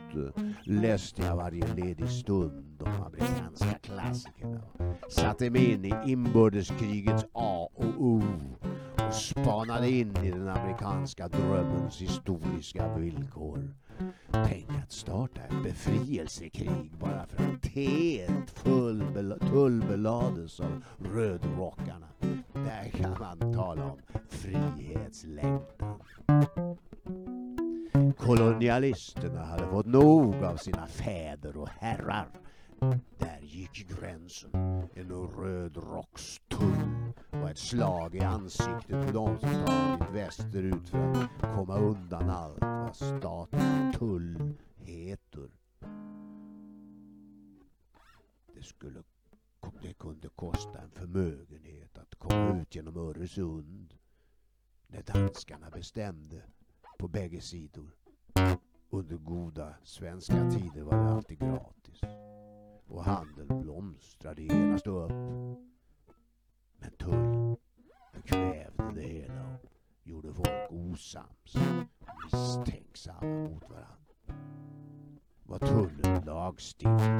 läste 0.64 1.22
jag 1.22 1.36
varje 1.36 1.74
ledig 1.76 2.10
stund 2.10 2.80
de 2.80 2.90
amerikanska 2.90 3.80
klassikerna 3.82 4.62
satte 5.10 5.50
mig 5.50 5.72
in 5.72 5.86
i 5.86 5.94
inbördeskrigets 6.06 7.26
A 7.34 7.70
och 7.74 8.06
O 8.06 8.22
och 9.10 9.16
spanade 9.16 9.90
in 9.90 10.18
i 10.24 10.32
den 10.32 10.48
amerikanska 10.48 11.28
drömmens 11.28 12.02
historiska 12.02 12.96
villkor. 12.98 13.76
Tänk 14.32 14.70
att 14.84 14.92
starta 14.92 15.42
ett 15.42 15.64
befrielsekrig 15.64 16.92
bara 17.00 17.26
för 17.28 17.44
att 17.44 17.62
teet 17.62 18.56
tullbelades 19.52 20.60
av 20.60 20.84
rödrockarna. 21.14 22.08
Där 22.54 22.90
kan 22.90 23.16
man 23.20 23.54
tala 23.54 23.84
om 23.86 24.00
frihetslängtan. 24.30 26.00
Kolonialisterna 28.18 29.46
hade 29.46 29.68
fått 29.68 29.86
nog 29.86 30.44
av 30.44 30.58
sina 30.58 30.88
fäder 30.88 31.58
och 31.58 31.70
herrar. 31.70 32.28
Där 33.18 33.40
gick 33.42 33.88
gränsen. 33.90 34.52
En 34.94 35.12
rödrockstull 35.38 36.99
var 37.50 37.54
ett 37.54 37.60
slag 37.60 38.16
i 38.16 38.20
ansiktet 38.20 39.06
på 39.06 39.12
dem 39.12 39.40
som 39.40 39.50
tagit 39.66 40.14
västerut 40.14 40.90
för 40.90 41.12
att 41.12 41.56
komma 41.56 41.78
undan 41.78 42.30
allt 42.30 42.62
vad 42.62 42.96
statens 42.96 43.98
tull 43.98 44.54
heter. 44.76 45.50
Det, 48.54 48.64
skulle, 48.64 49.04
det 49.82 49.94
kunde 49.94 50.30
kosta 50.36 50.80
en 50.80 50.92
förmögenhet 50.92 51.98
att 51.98 52.16
komma 52.16 52.62
ut 52.62 52.76
genom 52.76 52.98
Öresund 52.98 53.94
när 54.88 55.02
danskarna 55.02 55.70
bestämde 55.70 56.42
på 57.00 57.08
bägge 57.08 57.42
sidor. 57.42 57.96
Under 58.90 59.18
goda 59.18 59.74
svenska 59.84 60.52
tider 60.52 60.82
var 60.82 60.98
det 60.98 61.10
alltid 61.10 61.40
gratis 61.40 62.02
och 62.88 63.04
handeln 63.04 63.62
blomstrade 63.62 64.42
genast 64.42 64.88
upp. 64.88 65.12
Osams. 71.00 71.56
misstänksamma 72.24 73.50
mot 73.50 73.70
varandra. 73.70 73.96
Var 75.44 75.60
tullen 75.60 76.26
lagstiftad 76.26 77.19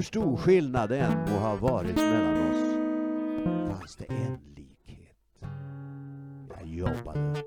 Hur 0.00 0.04
stor 0.04 0.36
skillnad 0.36 0.88
det 0.88 0.98
än 0.98 1.18
må 1.18 1.38
ha 1.38 1.56
varit 1.56 1.96
mellan 1.96 2.50
oss 2.50 2.76
fanns 3.68 3.96
det 3.96 4.04
en 4.04 4.38
likhet. 4.56 5.16
Jag 6.48 6.68
jobbade. 6.68 7.42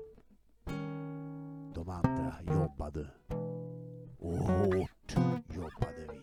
De 1.74 1.88
andra 1.88 2.34
jobbade. 2.46 3.06
Och 4.18 4.36
hårt 4.36 5.16
jobbade 5.54 6.06
vi. 6.12 6.20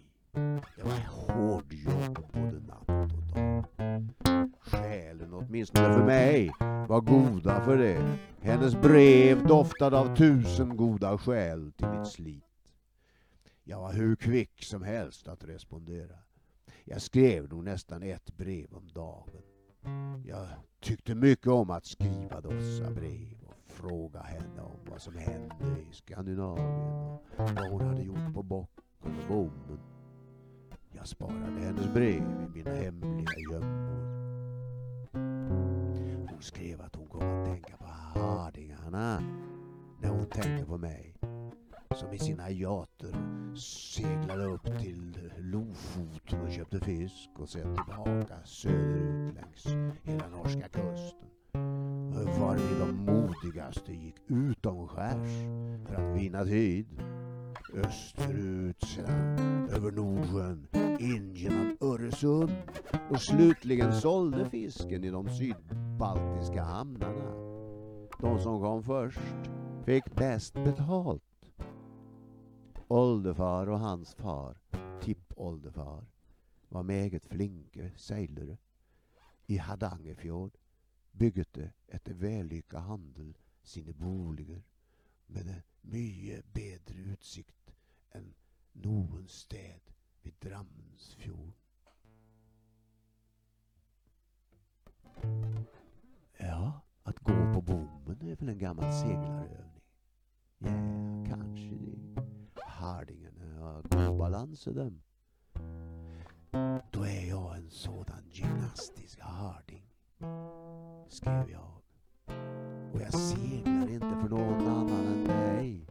Det 0.77 0.83
var 0.83 1.07
hårdjobb 1.07 2.27
både 2.33 2.59
natt 2.67 3.13
och 3.13 3.35
dag. 3.35 3.63
Själen, 4.59 5.33
åtminstone 5.33 5.93
för 5.93 6.05
mig, 6.05 6.51
var 6.87 7.01
goda 7.01 7.61
för 7.61 7.77
det. 7.77 8.17
Hennes 8.41 8.75
brev 8.75 9.47
doftade 9.47 9.99
av 9.99 10.15
tusen 10.15 10.77
goda 10.77 11.17
skäl 11.17 11.71
till 11.71 11.87
mitt 11.87 12.07
slit. 12.07 12.50
Jag 13.63 13.79
var 13.79 13.93
hur 13.93 14.15
kvick 14.15 14.63
som 14.63 14.83
helst 14.83 15.27
att 15.27 15.43
respondera. 15.43 16.15
Jag 16.83 17.01
skrev 17.01 17.49
nog 17.49 17.63
nästan 17.63 18.03
ett 18.03 18.37
brev 18.37 18.73
om 18.73 18.87
dagen. 18.87 19.41
Jag 20.25 20.47
tyckte 20.79 21.15
mycket 21.15 21.47
om 21.47 21.69
att 21.69 21.85
skriva 21.85 22.41
dessa 22.41 22.91
brev 22.91 23.37
och 23.45 23.71
fråga 23.71 24.21
henne 24.21 24.61
om 24.61 24.79
vad 24.89 25.01
som 25.01 25.15
hände 25.15 25.81
i 25.91 25.93
Skandinavien 25.93 27.19
och 27.37 27.49
vad 27.55 27.71
hon 27.71 27.81
hade 27.81 28.03
gjort 28.03 28.33
på 28.33 28.43
bocken 28.43 28.83
och 28.99 29.27
bommen. 29.27 29.79
Jag 30.91 31.07
sparade 31.07 31.59
hennes 31.59 31.93
brev 31.93 32.21
i 32.21 32.49
mina 32.53 32.71
hemliga 32.71 33.39
gömmor. 33.51 34.01
Hon 36.31 36.41
skrev 36.41 36.81
att 36.81 36.95
hon 36.95 37.07
kom 37.07 37.21
att 37.21 37.45
tänka 37.45 37.77
på 37.77 37.85
Hardingarna 37.85 39.19
när 40.01 40.09
hon 40.09 40.25
tänkte 40.25 40.65
på 40.65 40.77
mig 40.77 41.15
som 41.95 42.13
i 42.13 42.19
sina 42.19 42.49
jater 42.49 43.40
seglade 43.55 44.45
upp 44.45 44.79
till 44.79 45.31
Lofoten 45.37 46.41
och 46.41 46.51
köpte 46.51 46.79
fisk 46.79 47.29
och 47.39 47.49
sen 47.49 47.75
tillbaka 47.75 48.35
söderut 48.45 49.35
längs 49.35 49.65
hela 50.03 50.27
norska 50.29 50.67
kusten. 50.67 51.29
Varvid 52.39 52.79
de 52.79 52.91
modigaste 52.91 53.93
gick 53.93 54.15
utomskärs 54.27 55.29
för 55.87 55.95
att 55.95 56.17
vinna 56.17 56.43
tid. 56.43 56.87
Österut 57.73 58.83
sedan 58.83 59.69
över 59.69 59.91
Nordsjön 59.91 60.67
in 60.99 61.35
genom 61.35 61.77
Öresund 61.81 62.51
och 63.09 63.21
slutligen 63.21 63.93
sålde 63.93 64.49
fisken 64.49 65.03
i 65.03 65.09
de 65.09 65.29
sydbaltiska 65.29 66.63
hamnarna. 66.63 67.31
De 68.19 68.39
som 68.39 68.61
kom 68.61 68.83
först 68.83 69.19
fick 69.85 70.15
bäst 70.15 70.53
betalt. 70.53 71.30
Oldefar 72.91 73.67
och 73.69 73.79
hans 73.79 74.13
far, 74.13 74.57
tippoldefar, 75.01 76.05
var 76.69 76.83
meget 76.83 77.25
flinke 77.25 77.91
seilere. 77.95 78.57
I 79.45 79.57
Hardangerfjord 79.57 80.57
bygget 81.11 81.53
det 81.53 81.71
etter 81.87 82.13
vellykka 82.13 82.79
handel 82.79 83.37
sine 83.63 83.93
boliger 83.93 84.61
med 85.27 85.47
en 85.47 85.61
mye 85.81 86.41
bedre 86.53 86.99
utsikt 87.13 87.71
enn 88.11 88.33
noen 88.73 89.27
sted 89.27 89.95
vid 90.21 90.35
Drammensfjorden. 90.43 91.53
Ja, 96.37 96.81
att 97.03 97.19
gå 97.19 97.53
på 97.53 97.61
bommen 97.61 98.21
är 98.21 98.35
väl 98.35 98.49
en 98.49 98.59
gammal 98.59 98.93
seglarövning? 98.93 99.81
Ja, 100.57 100.75
kanske 101.27 101.75
det. 101.75 102.10
Hardingarna 102.81 103.59
har 103.59 103.81
god 103.81 104.17
balans 104.17 104.67
i 104.67 104.73
dem. 104.73 105.01
Då 106.91 107.03
är 107.03 107.29
jag 107.29 107.57
en 107.57 107.69
sådan 107.69 108.23
gymnastisk 108.29 109.19
harding, 109.19 109.85
skrev 111.07 111.49
jag. 111.49 111.71
Och 112.93 113.01
jag 113.01 113.13
seglar 113.13 113.89
inte 113.89 114.17
för 114.21 114.29
någon 114.29 114.67
annan 114.67 115.07
än 115.07 115.23
dig. 115.23 115.87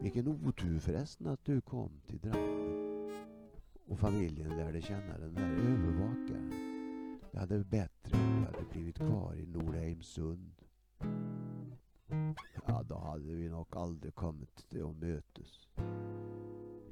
Vilken 0.00 0.28
otur 0.28 0.78
förresten 0.78 1.26
att 1.26 1.44
du 1.44 1.60
kom 1.60 2.00
till 2.06 2.18
Drammen 2.18 3.10
och 3.88 3.98
familjen 3.98 4.56
lärde 4.56 4.82
känna 4.82 5.18
den 5.18 5.34
där 5.34 5.50
övervakaren. 5.50 6.52
Det 7.32 7.38
hade 7.38 7.64
bättre 7.64 8.16
om 8.16 8.40
du 8.40 8.46
hade 8.46 8.68
blivit 8.72 8.96
kvar 8.96 9.34
i 9.34 9.46
Nordheimsund. 9.46 10.54
Ja, 12.68 12.82
då 12.88 12.98
hade 12.98 13.34
vi 13.34 13.48
nog 13.48 13.66
aldrig 13.76 14.14
kommit 14.14 14.68
till 14.70 14.84
att 14.84 14.96
mötas. 14.96 15.68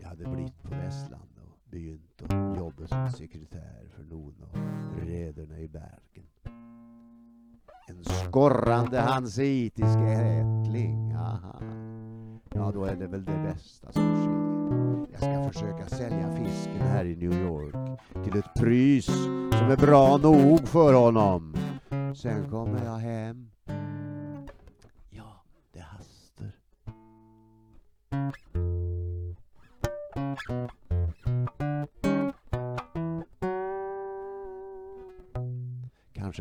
Jag 0.01 0.09
hade 0.09 0.25
blivit 0.25 0.63
på 0.63 0.69
Västland 0.69 1.31
och 1.43 1.59
begynt 1.71 2.23
att 2.23 2.59
jobba 2.59 2.87
som 2.87 3.11
sekretär 3.11 3.89
för 3.97 4.03
någon 4.03 4.35
av 4.43 5.01
rederna 5.01 5.59
i 5.59 5.69
Bergen. 5.69 6.27
En 7.89 8.05
skorrande 8.05 9.01
hanseitisk 9.01 9.99
ättling, 9.99 11.13
aha. 11.13 11.61
Ja, 12.55 12.71
då 12.75 12.85
är 12.85 12.97
det 12.97 13.07
väl 13.07 13.25
det 13.25 13.39
bästa 13.39 13.93
som 13.93 14.17
sker. 14.17 14.47
Jag 15.13 15.21
ska 15.21 15.61
försöka 15.61 15.89
sälja 15.89 16.33
fisken 16.33 16.81
här 16.81 17.05
i 17.05 17.17
New 17.17 17.33
York 17.33 18.01
till 18.25 18.39
ett 18.39 18.55
pris 18.55 19.07
som 19.07 19.71
är 19.71 19.77
bra 19.77 20.17
nog 20.17 20.69
för 20.69 20.95
honom. 20.95 21.57
Sen 22.15 22.51
kommer 22.51 22.85
jag 22.85 22.97
hem. 22.99 23.51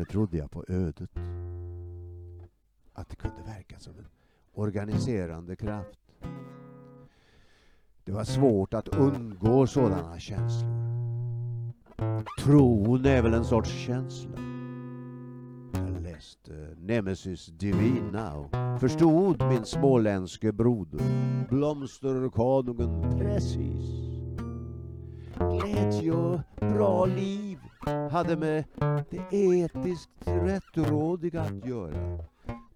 Trodde 0.06 0.36
jag 0.36 0.50
på 0.50 0.64
ödet. 0.68 1.10
Att 2.92 3.08
det 3.08 3.16
kunde 3.16 3.42
verka 3.46 3.78
som 3.78 3.92
en 3.98 4.06
organiserande 4.54 5.56
kraft. 5.56 5.98
Det 8.04 8.12
var 8.12 8.24
svårt 8.24 8.74
att 8.74 8.88
undgå 8.88 9.66
sådana 9.66 10.18
känslor. 10.18 10.86
Tron 12.40 13.06
är 13.06 13.22
väl 13.22 13.34
en 13.34 13.44
sorts 13.44 13.70
känsla. 13.70 14.38
Jag 15.72 16.02
läste 16.02 16.76
Nemesis 16.76 17.46
Divina 17.46 18.34
och 18.34 18.80
förstod 18.80 19.42
min 19.48 19.64
småländske 19.64 20.52
broder, 20.52 21.00
blomsterkonungen, 21.48 23.18
precis. 23.18 24.06
Glädje 25.38 26.12
och 26.12 26.40
bra 26.60 27.06
liv 27.06 27.45
hade 28.08 28.36
med 28.36 28.64
det 29.10 29.36
etiskt 29.36 30.10
rättrådiga 30.24 31.40
att 31.40 31.66
göra. 31.66 32.18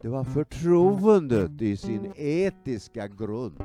Det 0.00 0.08
var 0.08 0.24
förtroendet 0.24 1.62
i 1.62 1.76
sin 1.76 2.12
etiska 2.16 3.08
grund 3.08 3.62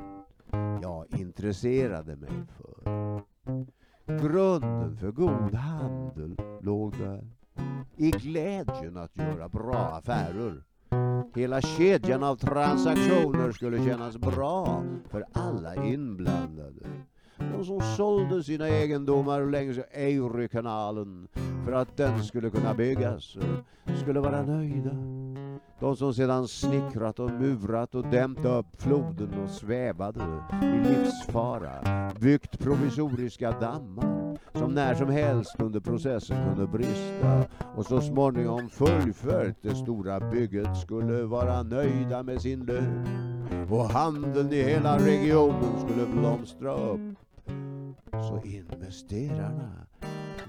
jag 0.82 1.06
intresserade 1.20 2.16
mig 2.16 2.30
för. 2.58 3.22
Grunden 4.06 4.98
för 4.98 5.12
god 5.12 5.54
handel 5.54 6.38
låg 6.62 6.98
där. 6.98 7.28
I 7.96 8.12
glädjen 8.12 8.98
att 8.98 9.18
göra 9.18 9.50
bra 9.50 9.76
affärer. 9.76 10.64
Hela 11.36 11.62
kedjan 11.62 12.24
av 12.24 12.36
transaktioner 12.36 13.52
skulle 13.52 13.86
kännas 13.86 14.18
bra 14.18 14.84
för 15.10 15.26
alla 15.34 15.86
inblandade. 15.86 16.86
De 17.58 17.66
som 17.66 17.82
sålde 17.82 18.44
sina 18.44 18.68
egendomar 18.68 19.52
längs 19.52 19.78
Erie-kanalen 19.92 21.28
för 21.66 21.72
att 21.72 21.98
den 21.98 22.24
skulle 22.24 22.50
kunna 22.50 22.74
byggas 22.74 23.38
skulle 24.02 24.20
vara 24.20 24.42
nöjda. 24.42 24.96
De 25.80 25.96
som 25.96 26.14
sedan 26.14 26.48
snickrat 26.48 27.20
och 27.20 27.32
murat 27.32 27.96
och 27.96 28.06
dämt 28.06 28.46
upp 28.46 28.66
floden 28.78 29.34
och 29.44 29.50
svävade 29.50 30.44
i 30.64 30.90
livsfara, 30.90 32.12
byggt 32.20 32.60
provisoriska 32.60 33.52
dammar 33.52 34.38
som 34.54 34.74
när 34.74 34.96
som 34.96 35.10
helst 35.10 35.56
under 35.60 35.80
processen 35.80 36.38
kunde 36.48 36.68
brista 36.68 37.44
och 37.76 37.86
så 37.86 38.02
småningom 38.02 38.70
fullföljt 38.70 39.58
det 39.62 39.76
stora 39.76 40.20
bygget 40.20 40.78
skulle 40.78 41.24
vara 41.24 41.64
nöjda 41.64 42.24
med 42.24 42.42
sin 42.42 42.66
lön 42.66 43.08
och 43.70 43.90
handeln 43.90 44.54
i 44.54 44.62
hela 44.62 44.98
regionen 44.98 45.80
skulle 45.80 46.06
blomstra 46.06 46.76
upp. 46.76 47.25
Så 48.22 48.42
investerarna, 48.44 49.88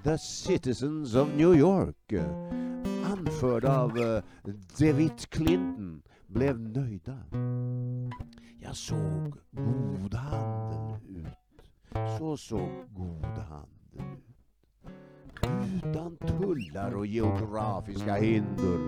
the 0.04 0.18
citizens 0.18 1.14
of 1.14 1.28
New 1.36 1.54
York, 1.54 2.12
anförd 3.04 3.64
av 3.64 3.98
eh, 3.98 4.22
David 4.78 5.30
Clinton, 5.30 6.02
blev 6.26 6.60
nöjda. 6.60 7.18
Jag 8.60 8.76
såg 8.76 9.34
god 9.50 10.14
handel 10.14 11.16
ut. 11.16 11.70
Så 12.18 12.36
såg 12.36 12.70
god 12.90 13.24
handel 13.24 13.66
ut. 13.92 14.26
Utan 15.84 16.16
tullar 16.16 16.96
och 16.96 17.06
geografiska 17.06 18.14
hinder. 18.14 18.78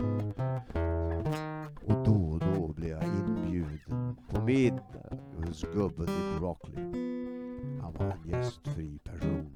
Och 1.89 2.05
då 2.05 2.31
och 2.33 2.41
då 2.41 2.73
blev 2.73 2.91
jag 2.91 3.05
inbjuden 3.05 4.17
på 4.29 4.41
middag 4.41 5.19
hos 5.37 5.63
gubben 5.63 6.09
i 6.09 6.39
Brockley. 6.39 6.85
Han 7.83 7.93
var 7.93 8.07
en 8.07 8.31
gästfri 8.31 8.99
person. 8.99 9.51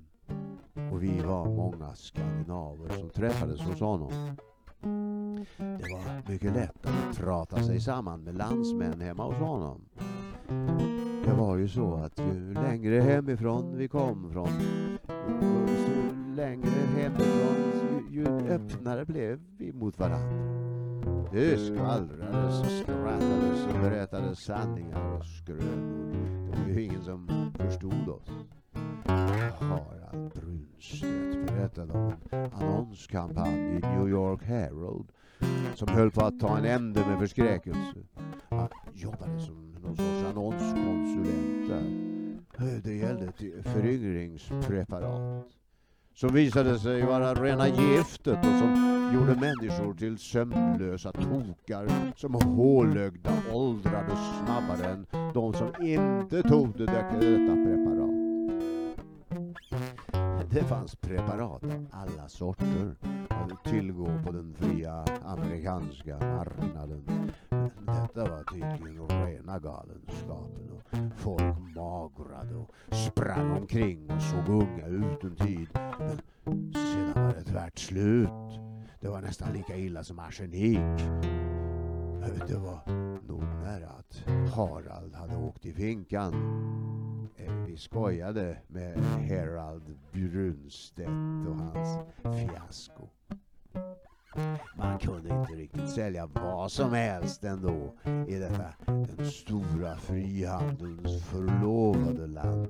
Och 0.92 1.02
vi 1.02 1.20
var 1.20 1.44
många 1.44 1.94
skandinaver 1.94 2.88
som 2.88 3.10
träffades 3.10 3.60
hos 3.60 3.80
honom. 3.80 4.36
Det 5.58 5.90
var 5.90 6.30
mycket 6.30 6.52
lätt 6.52 6.86
att 6.86 7.16
prata 7.16 7.62
sig 7.62 7.80
samman 7.80 8.24
med 8.24 8.34
landsmän 8.34 9.00
hemma 9.00 9.24
hos 9.24 9.36
honom. 9.36 9.80
Det 11.24 11.32
var 11.32 11.56
ju 11.56 11.68
så 11.68 11.94
att 11.94 12.18
ju 12.18 12.54
längre 12.54 13.00
hemifrån 13.00 13.76
vi 13.76 13.88
kom 13.88 14.30
från, 14.32 14.48
ju 15.42 16.34
längre 16.36 16.70
hemifrån, 16.96 17.56
ju, 18.10 18.20
ju 18.20 18.26
öppnare 18.48 19.04
blev 19.04 19.40
vi 19.58 19.72
mot 19.72 19.98
varandra. 19.98 20.71
Det 21.30 21.58
skvallrades 21.58 22.60
och 22.60 22.66
skrattades 22.66 23.66
och 23.66 23.80
berättades 23.80 24.38
sanningar 24.38 25.16
och 25.16 25.24
skrönor. 25.24 26.50
Det 26.50 26.60
var 26.60 26.68
ju 26.68 26.82
ingen 26.84 27.02
som 27.02 27.52
förstod 27.58 28.08
oss. 28.08 28.28
Harald 29.60 30.32
Brunstedt 30.34 31.46
berättade 31.46 31.92
om 31.92 32.14
en 32.30 32.52
annonskampanj 32.52 33.54
i 33.54 33.80
New 33.80 34.08
York 34.08 34.42
Herald 34.42 35.06
som 35.74 35.88
höll 35.88 36.10
på 36.10 36.24
att 36.24 36.40
ta 36.40 36.58
en 36.58 36.64
ände 36.64 37.06
med 37.06 37.18
förskräckelse. 37.18 37.98
Han 38.50 38.68
jobbade 38.92 39.40
som 39.40 39.72
någon 39.72 39.96
sorts 39.96 40.24
annonskonsulent 40.30 41.68
där. 41.68 42.80
Det 42.84 42.94
gällde 42.94 43.24
ett 43.24 43.64
föryngringspreparat 43.64 45.46
som 46.14 46.34
visade 46.34 46.78
sig 46.78 47.02
vara 47.02 47.34
rena 47.34 47.68
giftet 47.68 48.38
och 48.38 48.58
som 48.58 49.01
gjorde 49.12 49.40
människor 49.40 49.94
till 49.94 50.18
sömnlösa 50.18 51.12
tokar 51.12 52.12
som 52.16 52.34
hålögda 52.34 53.30
åldrades 53.52 54.18
snabbare 54.44 54.90
än 54.92 55.06
de 55.34 55.54
som 55.54 55.68
inte 55.80 56.42
tog 56.42 56.78
det 56.78 56.86
detta 56.86 57.54
preparat. 57.54 58.10
Det 60.50 60.64
fanns 60.64 60.96
preparat 60.96 61.64
av 61.64 61.86
alla 61.90 62.28
sorter 62.28 62.96
att 63.28 63.64
tillgå 63.64 64.06
på 64.26 64.32
den 64.32 64.54
fria 64.54 65.04
amerikanska 65.24 66.18
marknaden. 66.18 67.04
Detta 67.78 68.30
var 68.30 68.44
tydligen 68.52 69.08
rena 69.08 69.58
galenskapen 69.58 70.70
och 70.72 70.96
folk 71.16 71.58
magrade 71.76 72.54
och 72.54 72.94
sprang 72.94 73.50
omkring 73.50 74.10
och 74.10 74.22
såg 74.22 74.48
unga 74.48 74.86
ut 74.86 75.24
en 75.24 75.36
tid. 75.36 75.68
Men 76.44 76.72
sedan 76.74 77.24
var 77.24 77.34
det 77.34 77.44
tvärt 77.44 77.78
slut. 77.78 78.28
Det 79.02 79.08
var 79.08 79.20
nästan 79.20 79.52
lika 79.52 79.76
illa 79.76 80.04
som 80.04 80.18
arsenik. 80.18 80.98
Det 82.48 82.58
var 82.58 82.80
nog 83.28 83.42
nära 83.42 83.88
att 83.88 84.24
Harald 84.54 85.14
hade 85.14 85.36
åkt 85.36 85.66
i 85.66 85.72
finkan. 85.72 86.32
Eh, 87.36 87.54
vi 87.54 87.76
skojade 87.76 88.58
med 88.66 88.98
Harald 89.04 89.98
Brunstedt 90.12 91.46
och 91.48 91.56
hans 91.56 91.98
fiasko. 92.22 93.08
Man 94.76 94.98
kunde 94.98 95.34
inte 95.34 95.52
riktigt 95.52 95.90
sälja 95.90 96.26
vad 96.26 96.72
som 96.72 96.92
helst 96.92 97.44
ändå 97.44 97.94
i 98.28 98.34
detta 98.34 98.74
den 98.86 99.30
stora 99.30 99.96
frihandelns 99.96 101.24
förlovade 101.24 102.26
land. 102.26 102.68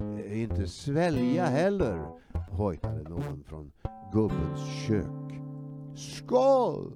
Eh, 0.00 0.42
inte 0.42 0.66
svälja 0.66 1.46
heller, 1.46 2.06
hojtade 2.50 3.02
någon 3.02 3.44
från 3.44 3.72
gubbens 4.12 4.60
kök. 4.86 5.40
Skål! 5.94 6.92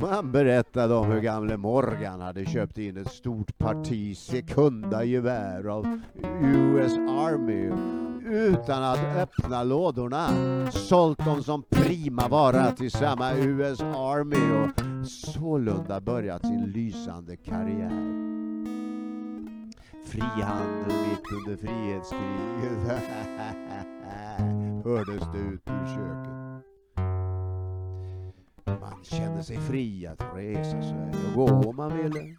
Man 0.00 0.32
berättade 0.32 0.94
om 0.94 1.06
hur 1.06 1.20
gamle 1.20 1.56
Morgan 1.56 2.20
hade 2.20 2.44
köpt 2.44 2.78
in 2.78 2.96
ett 2.96 3.10
stort 3.10 3.58
parti 3.58 4.16
sekunda 4.16 5.04
gevär 5.04 5.64
av 5.64 6.00
US 6.42 6.92
Army 6.98 7.70
utan 8.26 8.82
att 8.82 9.16
öppna 9.16 9.62
lådorna. 9.62 10.28
Sålt 10.70 11.24
dem 11.24 11.42
som 11.42 11.62
prima 11.70 12.28
vara 12.28 12.70
till 12.72 12.90
samma 12.90 13.34
US 13.34 13.80
Army 13.80 14.36
och 14.36 15.06
sålunda 15.08 16.00
börjat 16.00 16.46
sin 16.46 16.64
lysande 16.64 17.36
karriär. 17.36 18.41
Frihandel 20.12 21.08
mitt 21.08 21.32
under 21.32 21.56
frihetskriget 21.56 22.72
hördes 24.84 25.22
det 25.32 25.38
ut 25.38 25.62
ur 25.66 25.86
köket. 25.86 26.32
Man 28.80 29.04
kände 29.04 29.42
sig 29.42 29.56
fri 29.56 30.06
att 30.06 30.22
resa 30.34 30.82
sig 30.82 31.12
och 31.28 31.34
gå 31.34 31.48
om 31.68 31.76
man 31.76 31.96
ville. 31.96 32.36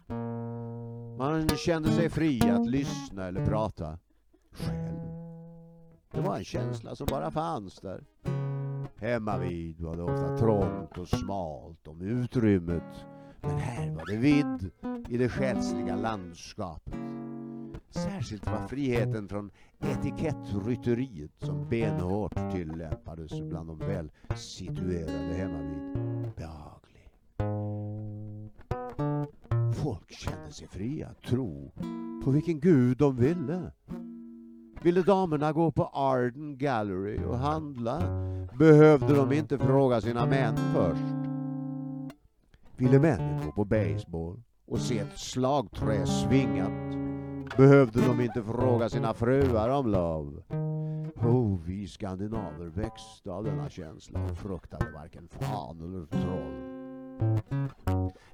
Man 1.18 1.48
kände 1.48 1.88
sig 1.88 2.10
fri 2.10 2.50
att 2.50 2.66
lyssna 2.66 3.26
eller 3.26 3.46
prata 3.46 3.98
själv. 4.50 5.00
Det 6.12 6.20
var 6.20 6.36
en 6.36 6.44
känsla 6.44 6.96
som 6.96 7.06
bara 7.10 7.30
fanns 7.30 7.80
där. 7.80 8.04
Hemma 8.96 9.38
vid 9.38 9.80
var 9.80 9.96
det 9.96 10.02
ofta 10.02 10.38
trångt 10.38 10.98
och 10.98 11.08
smalt 11.08 11.88
om 11.88 12.00
utrymmet. 12.00 13.06
Men 13.40 13.58
här 13.58 13.90
var 13.90 14.06
det 14.06 14.16
vidd 14.16 14.70
i 15.08 15.18
det 15.18 15.28
själsliga 15.28 15.96
landskapet. 15.96 16.94
Särskilt 17.94 18.46
var 18.46 18.68
friheten 18.68 19.28
från 19.28 19.50
etikettrytteriet 19.80 21.30
som 21.38 21.68
benhårt 21.68 22.34
tillämpades 22.52 23.40
bland 23.40 23.68
de 23.68 23.78
väl 23.78 24.10
situerade 24.36 25.34
hemmavid 25.34 26.32
behaglig. 26.36 27.10
Folk 29.82 30.12
kände 30.12 30.52
sig 30.52 30.68
fria 30.68 31.08
att 31.08 31.22
tro 31.22 31.72
på 32.24 32.30
vilken 32.30 32.60
gud 32.60 32.98
de 32.98 33.16
ville. 33.16 33.72
Ville 34.82 35.02
damerna 35.02 35.52
gå 35.52 35.70
på 35.70 35.84
Arden 35.84 36.58
Gallery 36.58 37.24
och 37.24 37.38
handla 37.38 38.02
behövde 38.58 39.14
de 39.14 39.32
inte 39.32 39.58
fråga 39.58 40.00
sina 40.00 40.26
män 40.26 40.56
först. 40.56 41.14
Ville 42.76 42.98
männen 42.98 43.46
gå 43.46 43.52
på 43.52 43.64
baseball 43.64 44.42
och 44.66 44.80
se 44.80 44.98
ett 44.98 45.18
slagträ 45.18 46.06
svingat 46.06 46.93
behövde 47.56 48.00
de 48.00 48.20
inte 48.20 48.42
fråga 48.42 48.88
sina 48.88 49.14
fruar 49.14 49.68
om 49.68 49.86
lov. 49.86 50.42
Oh, 51.16 51.60
vi 51.66 51.88
skandinaver 51.88 52.66
växte 52.66 53.30
av 53.30 53.44
denna 53.44 53.70
känsla 53.70 54.20
och 54.24 54.38
fruktade 54.38 54.90
varken 54.90 55.28
fan 55.28 55.80
eller 55.80 56.06
troll. 56.06 56.74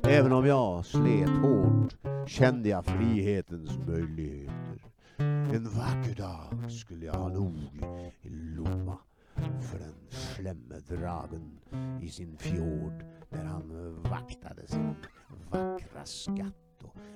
Även 0.03 0.33
om 0.33 0.47
jag 0.47 0.87
slet 0.87 1.29
hårt 1.29 1.97
kände 2.29 2.69
jag 2.69 2.85
frihetens 2.85 3.79
möjligheter. 3.87 4.85
En 5.55 5.65
vacker 5.65 6.15
dag 6.15 6.73
skulle 6.73 7.07
jag 7.07 7.15
ha 7.15 7.29
nog 7.29 7.57
i 8.23 8.29
Lomma 8.29 8.99
för 9.61 9.79
den 9.79 9.95
slemme 10.09 10.79
dragen 10.89 11.61
i 12.03 12.09
sin 12.09 12.37
fjord 12.39 13.05
där 13.29 13.45
han 13.45 13.95
vaktade 14.03 14.67
sin 14.67 14.95
vackra 15.51 16.05
skatt 16.05 16.70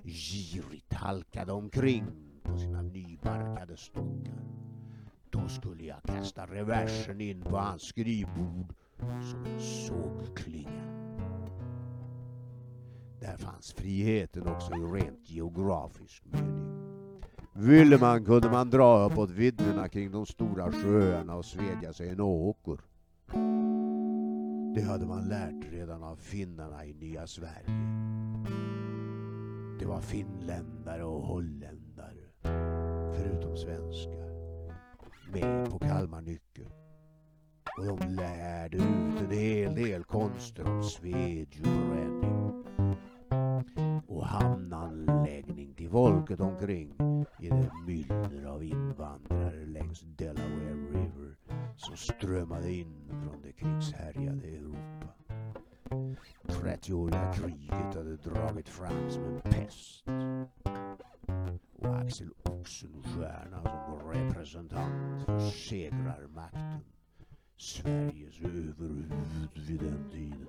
girigt 0.05 0.93
halkade 0.93 1.53
omkring 1.53 2.05
på 2.43 2.59
sina 2.59 2.83
nybarkade 2.83 3.77
stockar. 3.77 4.45
Då 5.31 5.49
skulle 5.49 5.85
jag 5.85 6.03
kasta 6.03 6.47
reversen 6.47 7.21
in 7.21 7.43
på 7.43 7.57
hans 7.57 7.83
skrivbord 7.83 8.75
som 8.99 9.45
en 9.45 9.61
sågklinga. 9.61 10.95
Där 13.21 13.37
fanns 13.37 13.73
friheten 13.73 14.49
också 14.49 14.73
i 14.75 15.01
rent 15.01 15.31
geografisk 15.31 16.25
mening. 16.25 16.75
Ville 17.53 17.99
man 17.99 18.25
kunde 18.25 18.51
man 18.51 18.71
dra 18.71 19.05
uppåt 19.05 19.31
vidderna 19.31 19.89
kring 19.89 20.11
de 20.11 20.27
stora 20.27 20.73
sjöarna 20.73 21.35
och 21.35 21.45
svedja 21.45 21.93
sig 21.93 22.09
en 22.09 22.21
åker. 22.21 22.79
Det 24.75 24.83
hade 24.83 25.07
man 25.07 25.29
lärt 25.29 25.73
redan 25.73 26.03
av 26.03 26.17
finnarna 26.17 26.85
i 26.85 26.93
Nya 26.95 27.27
Sverige. 27.27 27.71
Det 29.95 29.99
var 29.99 30.03
finländare 30.03 31.05
och 31.05 31.23
holländare, 31.23 32.25
förutom 33.15 33.57
svenskar, 33.57 34.31
med 35.33 35.71
på 35.71 35.79
Kalmarnyckeln. 35.79 36.71
Och 37.79 37.87
de 37.87 38.09
lärde 38.09 38.77
ut 38.77 39.21
en 39.21 39.31
hel 39.31 39.75
del 39.75 40.05
konster 40.05 40.69
om 40.71 40.83
svedjebränning 40.83 42.65
och 44.07 44.27
hamnanläggning 44.27 45.75
till 45.75 45.91
folket 45.91 46.41
omkring 46.41 46.95
i 47.41 47.49
det 47.49 47.71
myller 47.87 48.45
av 48.45 48.65
invandrare 48.65 49.67
längs 49.67 50.01
Delaware 50.01 50.75
River 50.93 51.37
som 51.77 51.97
strömmade 51.97 52.73
in 52.73 53.09
från 53.09 53.43
det 53.43 53.53
krigshärjade 53.53 54.47
Europa. 54.47 55.24
30-åriga 56.47 57.33
kriget 57.33 57.95
hade 57.95 58.17
dragit 58.17 58.69
fram 58.69 59.11
som 59.11 59.25
en 59.25 59.41
pest. 59.41 60.05
Och 61.73 61.97
Axel 61.97 62.31
Oxenstierna 62.43 63.63
som 63.63 64.13
representant 64.13 65.25
för 65.25 65.41
segrarmakten, 65.41 66.81
Sveriges 67.57 68.41
överhuvud 68.41 69.13
vid 69.55 69.81
den 69.81 70.11
tiden, 70.11 70.49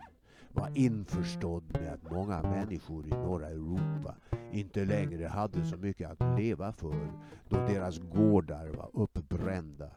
var 0.55 0.71
införstådd 0.73 1.77
med 1.81 1.93
att 1.93 2.11
många 2.11 2.41
människor 2.41 3.07
i 3.07 3.09
norra 3.09 3.47
Europa 3.47 4.15
inte 4.51 4.85
längre 4.85 5.27
hade 5.27 5.65
så 5.65 5.77
mycket 5.77 6.11
att 6.11 6.39
leva 6.39 6.71
för 6.71 7.11
då 7.49 7.57
deras 7.57 7.99
gårdar 7.99 8.67
var 8.67 8.89
uppbrända, 8.93 9.89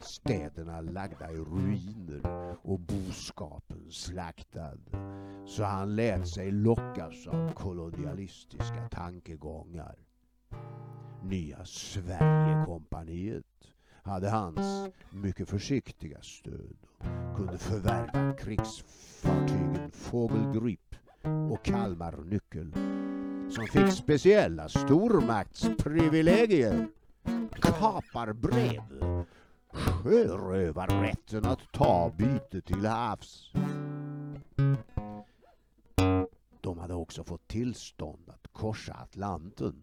städerna 0.00 0.80
lagda 0.80 1.32
i 1.32 1.36
ruiner 1.36 2.56
och 2.62 2.80
boskapen 2.80 3.90
slaktad. 3.90 4.78
Så 5.46 5.64
han 5.64 5.96
lät 5.96 6.28
sig 6.28 6.50
lockas 6.50 7.26
av 7.26 7.52
kolonialistiska 7.52 8.88
tankegångar. 8.90 9.96
Nya 11.22 11.64
Sverigekompaniet 11.64 13.73
hade 14.04 14.30
hans 14.30 14.88
mycket 15.10 15.48
försiktiga 15.48 16.22
stöd 16.22 16.76
och 16.98 17.36
kunde 17.36 17.58
förvärva 17.58 18.32
krigsfartygen 18.32 19.90
Fågelgrip 19.92 20.94
och 21.50 21.64
Kalmarnyckel 21.64 22.72
som 23.50 23.66
fick 23.66 23.92
speciella 23.92 24.68
stormaktsprivilegier. 24.68 26.88
Kaparbrev, 27.52 28.82
sjörövarrätten 29.72 31.44
att 31.44 31.72
ta 31.72 32.12
byte 32.18 32.60
till 32.60 32.86
havs. 32.86 33.52
De 36.60 36.78
hade 36.78 36.94
också 36.94 37.24
fått 37.24 37.48
tillstånd 37.48 38.28
att 38.28 38.52
korsa 38.52 38.94
Atlanten 38.94 39.82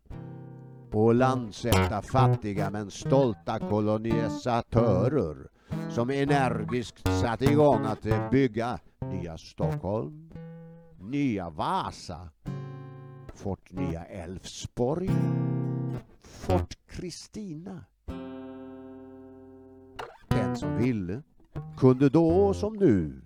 och 0.91 1.15
landsätta 1.15 2.01
fattiga 2.01 2.69
men 2.69 2.91
stolta 2.91 3.59
kolonisatörer 3.59 5.47
som 5.89 6.09
energiskt 6.09 7.03
satte 7.21 7.45
igång 7.45 7.85
att 7.85 8.31
bygga 8.31 8.79
nya 9.11 9.37
Stockholm, 9.37 10.31
nya 10.99 11.49
Vasa, 11.49 12.29
Fort 13.33 13.71
Nya 13.71 14.05
Älvsborg, 14.05 15.11
Fort 16.21 16.77
Kristina. 16.87 17.85
Den 20.27 20.55
som 20.55 20.77
ville 20.77 21.21
kunde 21.77 22.09
då 22.09 22.53
som 22.53 22.73
nu 22.73 23.21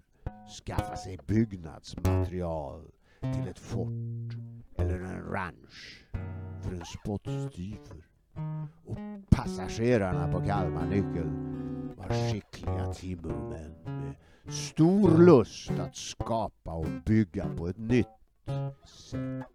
skaffa 0.66 0.96
sig 0.96 1.20
byggnadsmaterial 1.28 2.92
till 3.20 3.48
ett 3.48 3.60
fort 3.60 4.36
eller 4.78 5.00
en 5.00 5.24
ranch 5.32 6.05
en 6.72 6.86
spottstyver. 6.86 8.06
Och 8.86 8.98
passagerarna 9.30 10.32
på 10.32 10.42
Kalmarnyckel 10.46 11.30
var 11.98 12.32
skickliga 12.32 12.94
timmermän 12.94 13.76
med 13.86 14.16
stor 14.54 15.18
lust 15.18 15.72
att 15.72 15.96
skapa 15.96 16.74
och 16.74 16.88
bygga 17.06 17.56
på 17.58 17.68
ett 17.68 17.78
nytt 17.78 18.08
sätt. 18.86 19.46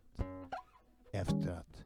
Efter 1.13 1.51
att 1.51 1.83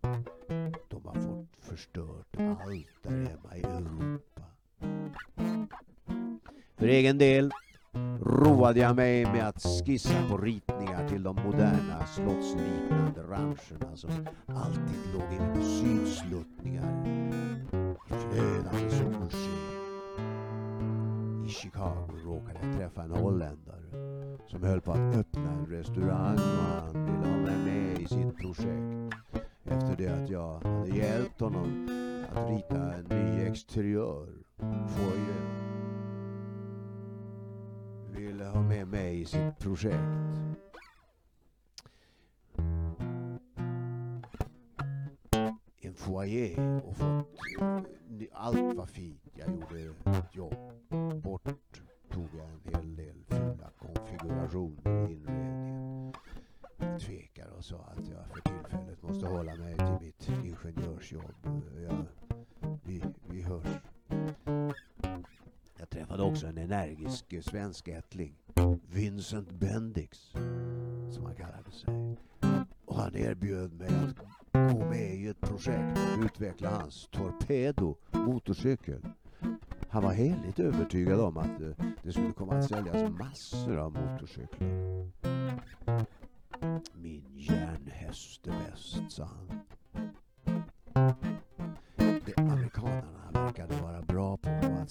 de 0.89 1.07
har 1.07 1.15
fått 1.15 1.57
förstört 1.61 2.37
allt 2.39 3.03
där 3.03 3.11
hemma 3.11 3.57
i 3.57 3.63
Europa. 3.63 4.43
För 6.77 6.87
egen 6.87 7.19
del 7.19 7.51
roade 8.21 8.81
jag 8.81 8.97
mig 8.97 9.25
med 9.25 9.49
att 9.49 9.63
skissa 9.63 10.29
på 10.29 10.37
ritningar 10.37 11.09
till 11.09 11.23
de 11.23 11.37
moderna 11.45 12.07
slottsliknande 12.07 13.23
rancherna 13.31 13.97
som 13.97 14.11
alltid 14.47 15.13
låg 15.15 15.33
inne 15.33 15.55
på 15.55 15.63
sydsluttningar 15.63 17.07
i 17.07 18.15
flödande 18.15 18.91
solsken. 18.91 19.75
I 21.47 21.49
Chicago 21.49 22.11
råkade 22.25 22.59
jag 22.63 22.77
träffa 22.77 23.03
en 23.03 23.11
holländare 23.11 23.85
som 24.47 24.63
höll 24.63 24.81
på 24.81 24.93
att 24.93 25.17
öppna 25.17 25.51
en 25.51 25.67
restaurang 25.67 26.35
och 26.35 26.95
han 26.95 27.07
ville 27.07 27.33
ha 27.33 27.37
mig 27.37 27.59
med 27.65 27.99
i 28.03 28.07
sitt 28.07 28.37
projekt 28.37 29.15
efter 29.65 29.97
det 29.97 30.09
att 30.09 30.31
jag 30.31 30.61
hade 30.61 30.97
hjälpt 30.97 31.41
honom 31.41 31.89
att 32.33 32.51
rita 32.51 32.95
en 32.95 33.05
ny 33.05 33.47
exteriör, 33.47 34.29
foyer 34.89 35.65
ville 38.25 38.45
ha 38.45 38.63
med 38.63 38.87
mig 38.89 39.21
i 39.21 39.25
sitt 39.25 39.59
projekt. 39.59 39.99
En 45.81 45.95
foyer 45.95 46.83
och 46.85 46.97
fått 46.97 47.37
eh, 47.61 48.27
allt 48.33 48.77
var 48.77 48.87
fint. 48.87 49.21
Jag 49.35 49.49
gjorde 49.51 49.95
ett 50.19 50.35
jobb. 50.35 50.55
Bort 51.23 51.83
tog 52.11 52.29
jag 52.39 52.47
en 52.47 52.61
hel 52.75 52.97
del 52.97 53.25
fula 53.29 53.71
konfigurationer 53.79 55.09
i 55.09 55.13
inredningen. 55.13 56.13
Jag 56.79 57.01
tvekade 57.01 57.51
och 57.51 57.65
sa 57.65 57.77
att 57.77 58.09
jag 58.09 58.27
för 58.27 58.41
tillfället 58.41 59.03
måste 59.03 59.27
hålla 59.27 59.55
mig 59.55 59.77
till 59.77 60.07
mitt 60.07 60.29
ingenjörsjobb. 60.45 61.35
Jag, 61.89 62.07
vi, 62.85 63.03
vi 63.31 63.43
hörs. 63.43 63.67
Jag 65.85 65.91
träffade 65.91 66.23
också 66.23 66.47
en 66.47 66.59
energisk 66.59 67.35
svenskättling, 67.43 68.35
Vincent 68.91 69.51
Bendix, 69.51 70.19
som 71.11 71.25
han 71.25 71.35
kallade 71.35 71.73
sig. 71.73 72.17
Och 72.85 72.97
han 72.97 73.17
erbjöd 73.17 73.73
mig 73.73 73.89
att 73.89 74.17
gå 74.73 74.85
med 74.85 75.15
i 75.15 75.27
ett 75.27 75.41
projekt 75.41 75.99
och 75.99 76.25
utveckla 76.25 76.71
hans 76.71 77.09
Torpedo 77.13 77.97
motorcykel. 78.13 79.07
Han 79.89 80.03
var 80.03 80.13
heligt 80.13 80.59
övertygad 80.59 81.21
om 81.21 81.37
att 81.37 81.61
eh, 81.61 81.87
det 82.03 82.13
skulle 82.13 82.33
komma 82.33 82.55
att 82.55 82.69
säljas 82.69 83.19
massor 83.19 83.77
av 83.77 83.93
motorcyklar. 83.93 84.69
Min 86.95 87.25
järnhäst 87.35 88.47
är 88.47 88.71
bäst, 88.71 89.03
sa 89.09 89.25
han. 89.25 89.61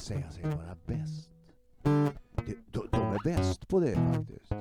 Säga 0.04 0.32
sig 0.32 0.44
vara 0.44 0.78
bäst. 0.86 1.30
De, 1.84 2.12
de, 2.72 2.88
de 2.92 3.02
är 3.02 3.24
bäst 3.24 3.68
på 3.68 3.80
det 3.80 3.96
faktiskt. 3.96 4.52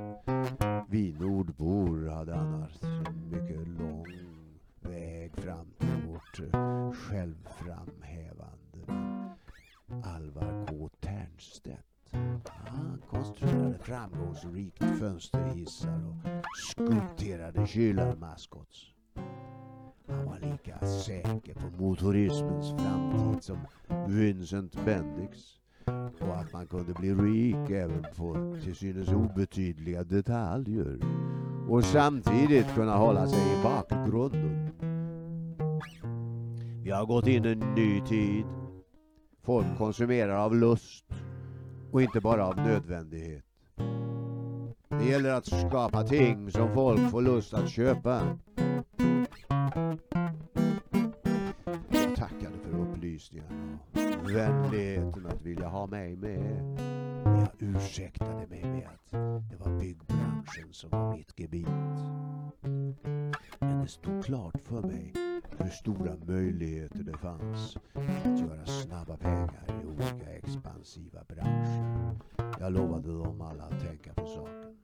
Vi 0.88 1.12
nordbor 1.12 2.08
hade 2.08 2.34
annars 2.34 2.82
en 2.82 3.30
mycket 3.30 3.68
lång 3.68 4.06
väg 4.80 5.36
fram 5.36 5.74
till 5.78 6.08
vårt 6.08 6.40
eh, 6.40 6.92
självframhävande. 6.92 8.86
Alvar 10.04 10.66
K 10.68 10.90
Ternstedt. 11.00 11.86
Han 12.46 13.02
konstruerade 13.10 13.78
framgångsrikt 13.78 14.84
fönsterhissar 14.98 16.04
och 16.08 16.16
skulpterade 16.70 17.66
kylarmaskots. 17.66 18.92
Han 20.06 20.24
var 20.24 20.38
lika 20.38 20.86
säker 20.86 21.41
mot 21.82 22.00
motorismens 22.00 22.70
framtid 22.70 23.42
som 23.42 23.58
Vincent 24.08 24.84
Bendix 24.84 25.38
och 26.20 26.36
att 26.36 26.52
man 26.52 26.66
kunde 26.66 26.94
bli 26.94 27.14
rik 27.14 27.70
även 27.70 28.06
på 28.16 28.56
till 28.64 28.74
synes 28.76 29.08
obetydliga 29.08 30.04
detaljer 30.04 30.98
och 31.68 31.84
samtidigt 31.84 32.74
kunna 32.74 32.96
hålla 32.96 33.26
sig 33.28 33.38
i 33.38 33.62
bakgrunden. 33.62 34.70
Vi 36.84 36.90
har 36.90 37.06
gått 37.06 37.26
in 37.26 37.44
i 37.44 37.48
en 37.48 37.74
ny 37.74 38.00
tid. 38.00 38.44
Folk 39.44 39.66
konsumerar 39.78 40.36
av 40.36 40.56
lust 40.56 41.04
och 41.92 42.02
inte 42.02 42.20
bara 42.20 42.46
av 42.46 42.56
nödvändighet. 42.56 43.44
Det 44.88 45.04
gäller 45.04 45.30
att 45.30 45.46
skapa 45.46 46.02
ting 46.02 46.50
som 46.50 46.74
folk 46.74 47.10
får 47.10 47.22
lust 47.22 47.54
att 47.54 47.70
köpa. 47.70 48.22
Vänligheten 54.32 55.26
att 55.26 55.42
vilja 55.42 55.68
ha 55.68 55.86
mig 55.86 56.16
med. 56.16 56.80
Jag 57.24 57.48
ursäktade 57.58 58.46
mig 58.46 58.64
med 58.64 58.88
att 58.88 59.10
det 59.50 59.56
var 59.56 59.78
byggbranschen 59.78 60.72
som 60.72 60.90
var 60.90 61.16
mitt 61.16 61.40
gebit. 61.40 61.68
Men 63.58 63.80
det 63.82 63.88
stod 63.88 64.24
klart 64.24 64.60
för 64.64 64.82
mig 64.82 65.12
hur 65.58 65.70
stora 65.70 66.16
möjligheter 66.26 67.02
det 67.02 67.18
fanns 67.18 67.76
att 67.94 68.40
göra 68.40 68.66
snabba 68.66 69.16
pengar 69.16 69.82
i 69.82 69.86
olika 69.86 70.30
expansiva 70.30 71.24
branscher. 71.28 72.16
Jag 72.60 72.72
lovade 72.72 73.08
dem 73.08 73.40
alla 73.40 73.62
att 73.62 73.80
tänka 73.80 74.14
på 74.14 74.26
saken. 74.26 74.76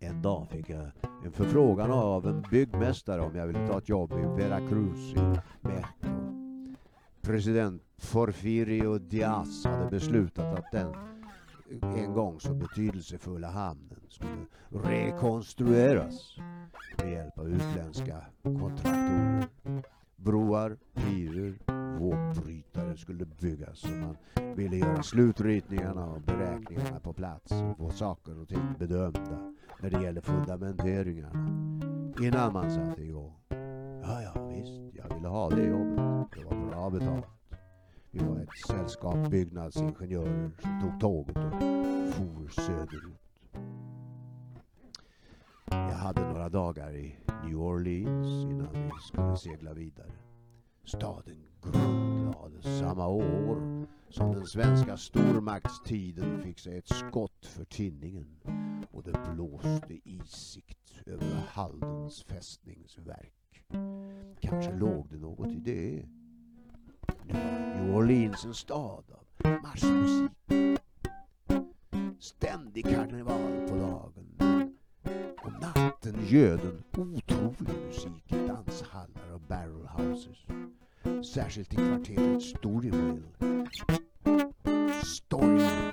En 0.00 0.22
dag 0.22 0.48
fick 0.50 0.70
jag 0.70 0.90
en 1.24 1.32
förfrågan 1.32 1.90
av 1.90 2.26
en 2.26 2.44
byggmästare 2.50 3.20
om 3.20 3.36
jag 3.36 3.46
ville 3.46 3.66
ta 3.66 3.78
ett 3.78 3.88
jobb 3.88 4.12
i 4.12 4.42
Veracruz 4.42 5.14
i 5.14 5.40
President 7.30 7.82
Porfirio 8.12 8.98
Diaz 8.98 9.64
hade 9.64 9.90
beslutat 9.90 10.58
att 10.58 10.72
den 10.72 10.94
en 11.82 12.12
gång 12.12 12.40
så 12.40 12.54
betydelsefulla 12.54 13.50
hamnen 13.50 14.00
skulle 14.08 14.46
rekonstrueras 14.70 16.36
med 16.98 17.12
hjälp 17.12 17.38
av 17.38 17.48
utländska 17.48 18.24
kontraktorer. 18.42 19.48
Broar, 20.16 20.76
pirer, 20.94 21.58
vågbrytare 21.98 22.96
skulle 22.96 23.24
byggas 23.24 23.84
och 23.84 23.90
man 23.90 24.16
ville 24.56 24.76
göra 24.76 25.02
slutritningarna 25.02 26.06
och 26.06 26.20
beräkningarna 26.20 27.00
på 27.00 27.12
plats 27.12 27.52
och 27.52 27.76
få 27.76 27.90
saker 27.90 28.40
och 28.40 28.48
ting 28.48 28.74
bedömda 28.78 29.54
när 29.82 29.90
det 29.90 30.02
gäller 30.02 30.20
fundamenteringarna 30.20 31.48
innan 32.20 32.52
man 32.52 32.70
satte 32.70 33.02
igång. 33.02 33.39
Ja, 34.02 34.22
ja, 34.22 34.48
visst, 34.48 34.94
jag 34.94 35.14
ville 35.14 35.28
ha 35.28 35.50
det 35.50 35.66
jobbet. 35.66 36.28
Det 36.36 36.44
var 36.44 36.66
bra 36.66 36.90
betalt. 36.90 37.26
Vi 38.10 38.18
var 38.18 38.40
ett 38.40 38.66
sällskap 38.66 39.30
byggnadsingenjörer 39.30 40.50
som 40.58 40.80
tog 40.80 41.00
tåget 41.00 41.36
och 41.36 42.14
for 42.14 42.48
söderut. 42.48 43.20
Jag 45.70 45.96
hade 45.96 46.20
några 46.20 46.48
dagar 46.48 46.96
i 46.96 47.16
New 47.44 47.60
Orleans 47.60 48.44
innan 48.44 48.72
vi 48.72 48.90
skulle 49.08 49.36
segla 49.36 49.74
vidare. 49.74 50.12
Staden 50.84 51.46
grundlades 51.62 52.78
samma 52.78 53.06
år 53.06 53.86
som 54.10 54.32
den 54.32 54.46
svenska 54.46 54.96
stormaktstiden 54.96 56.42
fick 56.42 56.58
sig 56.58 56.78
ett 56.78 56.88
skott 56.88 57.46
för 57.46 57.64
tinningen 57.64 58.40
och 58.90 59.02
det 59.02 59.18
blåste 59.34 60.00
isigt 60.04 61.02
över 61.06 61.46
Haldens 61.48 62.22
fästningsverk. 62.22 63.39
Kanske 64.40 64.72
låg 64.72 65.06
det 65.10 65.18
något 65.18 65.52
i 65.52 65.60
det. 65.60 66.02
Nu 67.26 67.32
var 67.32 67.84
New 67.84 67.96
Orleans 67.96 68.44
en 68.44 68.54
stad 68.54 69.04
av 69.10 69.50
marschmusik. 69.62 70.30
Ständig 72.18 72.84
karneval 72.84 73.68
på 73.68 73.76
dagen. 73.76 74.36
Och 75.44 75.52
natten 75.60 76.26
göd 76.26 76.60
en 76.60 77.00
otrolig 77.00 77.86
musik 77.86 78.32
i 78.32 78.46
danshallar 78.46 79.32
och 79.34 79.40
barrelhouses. 79.40 80.38
Särskilt 81.34 81.72
i 81.72 81.76
kvarteret 81.76 82.42
Storyville. 82.42 83.22
Storyville. 85.04 85.92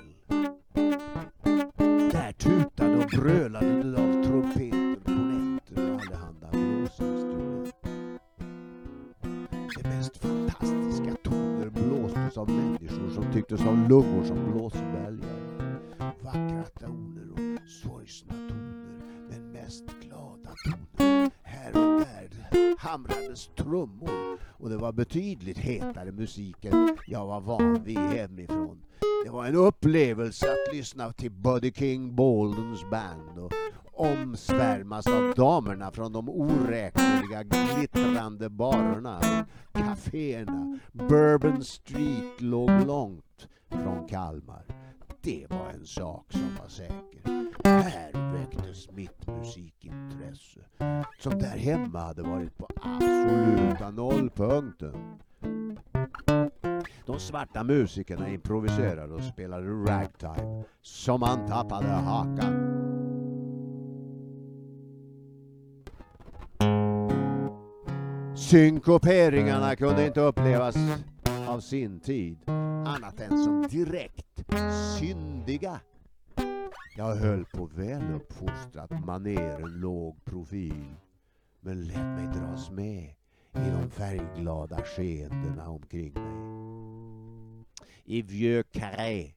Där 2.12 2.32
tutade 2.32 2.96
och 2.96 3.10
brölade 3.10 3.82
det 3.82 4.00
av 4.00 4.24
trumpeter, 4.24 4.67
av 12.38 12.50
människor 12.50 13.10
som 13.14 13.32
tycktes 13.32 13.60
ha 13.60 13.72
lungor 13.72 14.24
som 14.24 14.52
blåsbälgar. 14.52 15.38
Vackra 16.22 16.64
toner 16.80 17.30
och 17.32 17.68
sorgsna 17.68 18.32
toner, 18.32 19.00
men 19.30 19.52
mest 19.52 19.84
glada 20.02 20.50
toner. 20.64 21.30
Här 21.42 21.70
och 21.70 22.00
där 22.00 22.78
hamrades 22.78 23.50
trummor 23.56 24.38
och 24.58 24.68
det 24.68 24.76
var 24.76 24.92
betydligt 24.92 25.58
hetare 25.58 26.12
musik 26.12 26.64
än 26.64 26.96
jag 27.06 27.26
var 27.26 27.40
van 27.40 27.84
vid 27.84 27.98
hemifrån. 27.98 28.78
Det 29.24 29.30
var 29.30 29.46
en 29.46 29.56
upplevelse 29.56 30.46
att 30.46 30.74
lyssna 30.74 31.12
till 31.12 31.30
Buddy 31.30 31.72
King 31.72 32.16
Baldens 32.16 32.90
band 32.90 33.38
och 33.38 33.52
omsvärmas 33.98 35.06
av 35.06 35.34
damerna 35.36 35.90
från 35.90 36.12
de 36.12 36.28
oräkneliga 36.28 37.42
glittrande 37.42 38.48
barerna 38.48 39.20
caféerna. 39.20 39.58
kaféerna. 39.72 40.78
Bourbon 40.92 41.64
Street 41.64 42.40
låg 42.40 42.70
långt 42.86 43.48
från 43.68 44.08
Kalmar. 44.08 44.64
Det 45.20 45.46
var 45.50 45.70
en 45.70 45.86
sak 45.86 46.32
som 46.32 46.56
var 46.60 46.68
säker. 46.68 47.48
Här 47.64 48.32
väcktes 48.32 48.90
mitt 48.90 49.26
musikintresse 49.26 50.60
som 51.18 51.38
där 51.38 51.58
hemma 51.58 51.98
hade 51.98 52.22
varit 52.22 52.58
på 52.58 52.68
absoluta 52.82 53.90
nollpunkten. 53.90 55.18
De 57.06 57.18
svarta 57.18 57.64
musikerna 57.64 58.28
improviserade 58.28 59.14
och 59.14 59.22
spelade 59.22 59.66
ragtime 59.66 60.64
som 60.82 61.20
man 61.20 61.46
tappade 61.46 61.88
hakan. 61.88 62.77
Synkoperingarna 68.48 69.76
kunde 69.76 70.06
inte 70.06 70.20
upplevas 70.20 70.76
av 71.48 71.60
sin 71.60 72.00
tid 72.00 72.38
annat 72.86 73.20
än 73.20 73.44
som 73.44 73.66
direkt 73.70 74.44
syndiga. 74.98 75.80
Jag 76.96 77.14
höll 77.14 77.44
på 77.44 77.66
väluppfostrat 77.66 79.04
maner 79.04 79.62
en 79.62 79.80
låg 79.80 80.24
profil 80.24 80.94
men 81.60 81.86
lät 81.86 81.96
mig 81.96 82.26
dras 82.26 82.70
med 82.70 83.04
i 83.54 83.70
de 83.70 83.90
färgglada 83.90 84.76
skeendena 84.76 85.68
omkring 85.68 86.12
mig. 86.12 87.64
I 88.04 88.22
Vieux 88.22 88.66
Carré, 88.72 89.32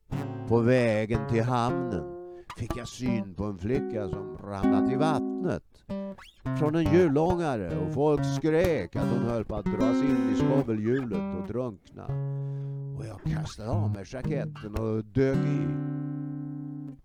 på 0.48 0.60
vägen 0.60 1.30
till 1.30 1.44
hamnen, 1.44 2.04
fick 2.58 2.78
jag 2.78 2.88
syn 2.88 3.34
på 3.34 3.44
en 3.44 3.58
flicka 3.58 4.10
som 4.10 4.38
ramlat 4.38 4.92
i 4.92 4.96
vattnet 4.96 5.31
från 6.60 6.76
en 6.76 6.94
hjulångare 6.94 7.78
och 7.78 7.94
folk 7.94 8.26
skrek 8.26 8.96
att 8.96 9.10
hon 9.10 9.24
höll 9.24 9.46
på 9.46 9.56
att 9.56 9.66
dras 9.66 10.02
in 10.04 10.34
i 10.34 10.36
skovelhjulet 10.36 11.38
och 11.38 11.48
drunkna. 11.48 12.06
Och 12.98 13.06
jag 13.06 13.34
kastade 13.34 13.70
av 13.70 13.90
mig 13.90 14.06
jaketten 14.08 14.76
och 14.80 15.06
dök 15.06 15.38
i. 15.38 15.68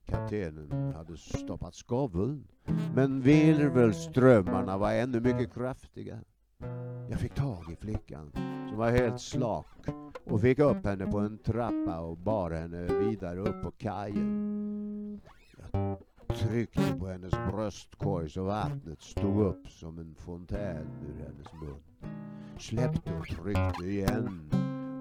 Kaptenen 0.07 0.95
hade 0.97 1.17
stoppat 1.17 1.75
skoveln, 1.75 2.49
men 2.95 3.21
virvelströmmarna 3.21 4.79
var 4.79 4.93
ännu 4.93 5.21
mycket 5.21 5.55
kraftiga. 5.55 6.19
Jag 7.11 7.21
fick 7.21 7.35
tag 7.35 7.73
i 7.73 7.77
flickan, 7.77 8.33
som 8.69 8.79
var 8.79 8.91
helt 8.91 9.21
slak, 9.21 9.67
och 10.25 10.41
fick 10.41 10.59
upp 10.59 10.87
henne 10.87 11.07
på 11.07 11.19
en 11.19 11.39
trappa 11.39 12.01
och 12.01 12.19
bar 12.19 12.51
henne 12.51 12.83
vidare 12.83 13.41
upp 13.41 13.63
på 13.63 13.71
kajen. 13.71 15.21
Jag 15.73 15.99
tryckte 16.29 16.97
på 16.99 17.07
hennes 17.07 17.31
bröstkorg 17.31 18.31
så 18.31 18.43
vattnet 18.43 19.03
stod 19.03 19.41
upp 19.47 19.69
som 19.69 19.99
en 19.99 20.15
fontän 20.15 20.87
ur 21.09 21.25
hennes 21.25 21.53
mun. 21.53 22.13
Släppte 22.59 23.15
och 23.15 23.27
tryckte 23.27 23.85
igen 23.85 24.51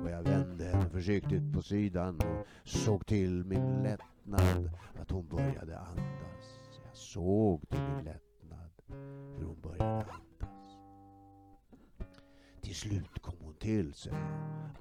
och 0.03 0.11
jag 0.11 0.23
vände 0.23 0.65
henne 0.65 0.89
försiktigt 0.89 1.53
på 1.53 1.61
sidan 1.61 2.15
och 2.15 2.47
såg 2.63 3.05
till 3.05 3.45
min 3.45 3.83
lättnad 3.83 4.69
att 5.01 5.11
hon 5.11 5.27
började 5.27 5.79
andas. 5.79 6.45
Jag 6.85 6.95
såg 6.95 7.69
till 7.69 7.79
min 7.79 8.05
lättnad 8.05 8.71
hur 9.37 9.45
hon 9.45 9.61
började 9.61 10.01
andas. 10.01 10.15
Till 12.61 12.75
slut 12.75 13.21
kom 13.21 13.35
hon 13.39 13.53
till 13.53 13.93
sig 13.93 14.13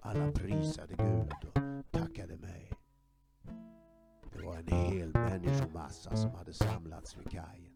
alla 0.00 0.32
prisade 0.32 0.94
Gud 0.94 1.32
och 1.48 1.90
tackade 1.90 2.36
mig. 2.36 2.70
Det 4.44 4.50
var 4.50 4.56
en 4.56 4.92
hel 4.92 5.12
människomassa 5.12 6.16
som 6.16 6.30
hade 6.30 6.52
samlats 6.52 7.16
vid 7.18 7.30
kajen. 7.30 7.72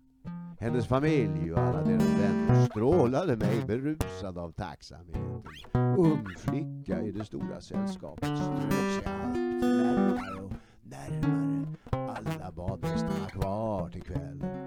Hennes 0.60 0.86
familj 0.86 1.52
och 1.52 1.58
alla 1.58 1.82
deras 1.82 2.02
vänner 2.02 2.66
strålade 2.66 3.36
mig 3.36 3.64
berusad 3.66 4.38
av 4.38 4.52
tacksamheten. 4.52 5.42
Ung 5.74 6.26
flicka 6.36 7.02
i 7.02 7.12
det 7.12 7.24
stora 7.24 7.60
sällskapet 7.60 8.38
strök 8.38 8.72
sig 8.72 9.04
allt 9.06 9.36
närmare 9.36 10.42
och 10.42 10.52
närmare. 10.82 11.66
Alla 11.90 12.52
bad 12.52 12.80
mig 12.80 12.98
stanna 12.98 13.30
kvar 13.30 13.90
till 13.90 14.02
kvällen. 14.02 14.66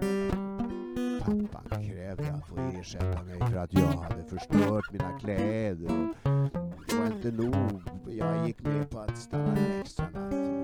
Pappan 1.51 1.83
krävde 1.83 2.33
att 2.33 2.47
få 2.47 2.55
ersätta 2.57 3.23
mig 3.23 3.39
för 3.39 3.57
att 3.57 3.73
jag 3.73 3.87
hade 3.87 4.23
förstört 4.23 4.91
mina 4.91 5.19
kläder. 5.19 6.09
Och 6.23 6.83
det 6.87 6.95
var 6.95 7.05
inte 7.05 7.31
nog. 7.31 7.81
Jag 8.07 8.47
gick 8.47 8.61
med 8.61 8.89
på 8.89 8.99
att 8.99 9.17
stanna 9.17 9.57
en 9.57 9.81
extra 9.81 10.09
natt 10.09 10.60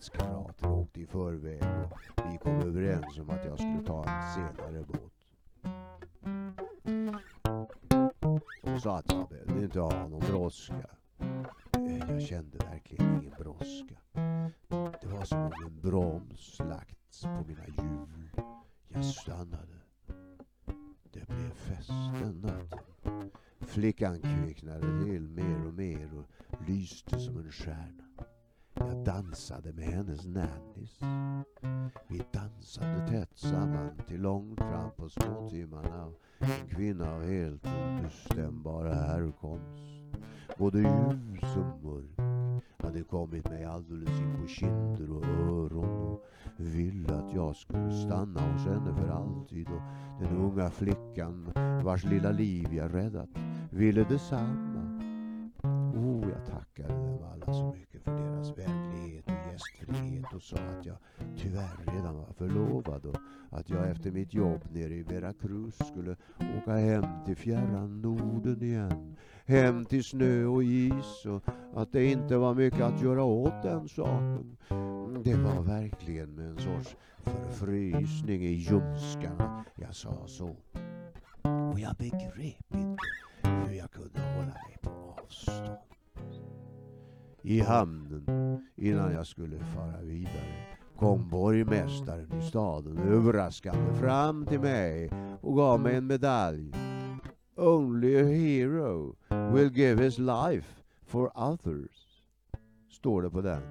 arbetskamrater 0.00 0.70
åkte 0.70 1.00
i 1.00 1.06
förväg 1.06 1.62
och 2.16 2.32
vi 2.32 2.38
kom 2.38 2.60
överens 2.60 3.18
om 3.18 3.30
att 3.30 3.44
jag 3.44 3.58
skulle 3.58 3.82
ta 3.86 4.04
en 4.04 4.34
senare 4.34 4.84
båt. 4.88 5.12
De 8.62 8.80
sa 8.80 8.98
att 8.98 9.12
jag 9.12 9.28
behövde 9.28 9.64
inte 9.64 9.80
ha 9.80 10.08
någon 10.08 10.20
brådska. 10.20 10.90
Eh, 11.72 11.98
jag 12.08 12.22
kände 12.22 12.58
verkligen 12.58 13.20
ingen 13.20 13.34
brådska. 13.38 13.94
Det 15.00 15.06
var 15.06 15.24
som 15.24 15.38
om 15.38 15.52
en 15.66 15.80
broms 15.80 16.58
lagts 16.58 17.22
på 17.22 17.44
mina 17.46 17.66
hjul. 17.66 18.44
Jag 18.88 19.04
stannade. 19.04 19.80
Det 21.12 21.28
blev 21.28 21.50
fest 21.50 21.90
den 22.22 22.40
natten. 22.40 23.30
Flickan 23.60 24.20
kvicknade 24.20 25.04
till 25.04 25.28
mer 25.28 25.66
och 25.66 25.74
mer 25.74 26.10
och 26.18 26.68
lyste 26.68 27.18
som 27.18 27.38
en 27.38 27.52
stjärna. 27.52 28.09
Jag 28.80 29.04
dansade 29.04 29.72
med 29.72 29.84
hennes 29.84 30.26
nannies. 30.26 31.00
Vi 32.08 32.22
dansade 32.32 33.08
tätt 33.08 33.38
samman 33.38 33.90
till 34.08 34.20
långt 34.20 34.58
fram 34.58 34.90
på 34.96 35.08
småtimmarna. 35.08 36.12
En 36.38 36.68
kvinna 36.68 37.14
av 37.14 37.22
helt 37.22 37.66
obestämbar 37.66 38.84
härkomst. 38.84 39.84
Både 40.58 40.78
ljus 40.78 41.56
och 41.56 41.84
mörk 41.84 42.30
hade 42.82 43.02
kommit 43.02 43.50
mig 43.50 43.64
alldeles 43.64 44.20
in 44.20 44.36
på 44.42 44.48
kinder 44.48 45.10
och 45.10 45.24
öron 45.24 46.06
och 46.06 46.24
ville 46.56 47.14
att 47.14 47.34
jag 47.34 47.56
skulle 47.56 47.92
stanna 47.92 48.40
hos 48.40 48.66
henne 48.66 48.94
för 48.94 49.08
alltid 49.08 49.66
och 49.68 49.82
den 50.20 50.36
unga 50.36 50.70
flickan 50.70 51.52
vars 51.84 52.04
lilla 52.04 52.30
liv 52.30 52.74
jag 52.74 52.94
räddat 52.94 53.28
ville 53.70 54.04
detsamma. 54.04 55.00
Oh, 55.94 56.29
och 60.40 60.44
sa 60.44 60.56
att 60.56 60.86
jag 60.86 60.96
tyvärr 61.36 61.94
redan 61.96 62.16
var 62.16 62.32
förlovad 62.32 63.06
och 63.06 63.16
att 63.50 63.70
jag 63.70 63.88
efter 63.90 64.10
mitt 64.10 64.34
jobb 64.34 64.60
nere 64.72 64.94
i 64.94 65.02
Veracruz 65.02 65.74
skulle 65.74 66.16
åka 66.58 66.72
hem 66.72 67.04
till 67.26 67.36
fjärran 67.36 68.02
Norden 68.02 68.62
igen. 68.62 69.16
Hem 69.46 69.84
till 69.84 70.04
snö 70.04 70.44
och 70.44 70.64
is 70.64 71.26
och 71.26 71.42
att 71.74 71.92
det 71.92 72.04
inte 72.04 72.36
var 72.36 72.54
mycket 72.54 72.80
att 72.80 73.02
göra 73.02 73.24
åt 73.24 73.62
den 73.62 73.88
saken. 73.88 74.56
Det 75.24 75.34
var 75.34 75.62
verkligen 75.62 76.34
med 76.34 76.50
en 76.50 76.58
sorts 76.58 76.96
förfrysning 77.24 78.42
i 78.42 78.52
ljumskarna 78.52 79.64
jag 79.74 79.94
sa 79.94 80.26
så. 80.26 80.56
Och 81.72 81.80
jag 81.80 81.96
begrep 81.96 82.74
inte 82.74 83.02
hur 83.42 83.74
jag 83.74 83.90
kunde 83.90 84.20
hålla 84.20 84.44
mig 84.46 84.76
på 84.82 84.90
avstånd. 84.90 85.78
I 87.42 87.60
hamnen, 87.60 88.24
innan 88.76 89.12
jag 89.12 89.26
skulle 89.26 89.58
fara 89.58 90.00
vidare, 90.02 90.66
kom 90.96 91.28
borgmästaren 91.28 92.32
i 92.40 92.42
staden 92.42 92.98
överraskande 92.98 93.94
fram 93.94 94.46
till 94.46 94.60
mig 94.60 95.10
och 95.40 95.56
gav 95.56 95.80
mig 95.80 95.96
en 95.96 96.06
medalj. 96.06 96.72
Only 97.56 98.20
a 98.20 98.24
hero 98.24 99.16
will 99.52 99.72
give 99.72 100.04
his 100.04 100.18
life 100.18 100.82
for 101.06 101.38
others, 101.38 102.22
står 102.90 103.22
det 103.22 103.30
på 103.30 103.40
den. 103.40 103.62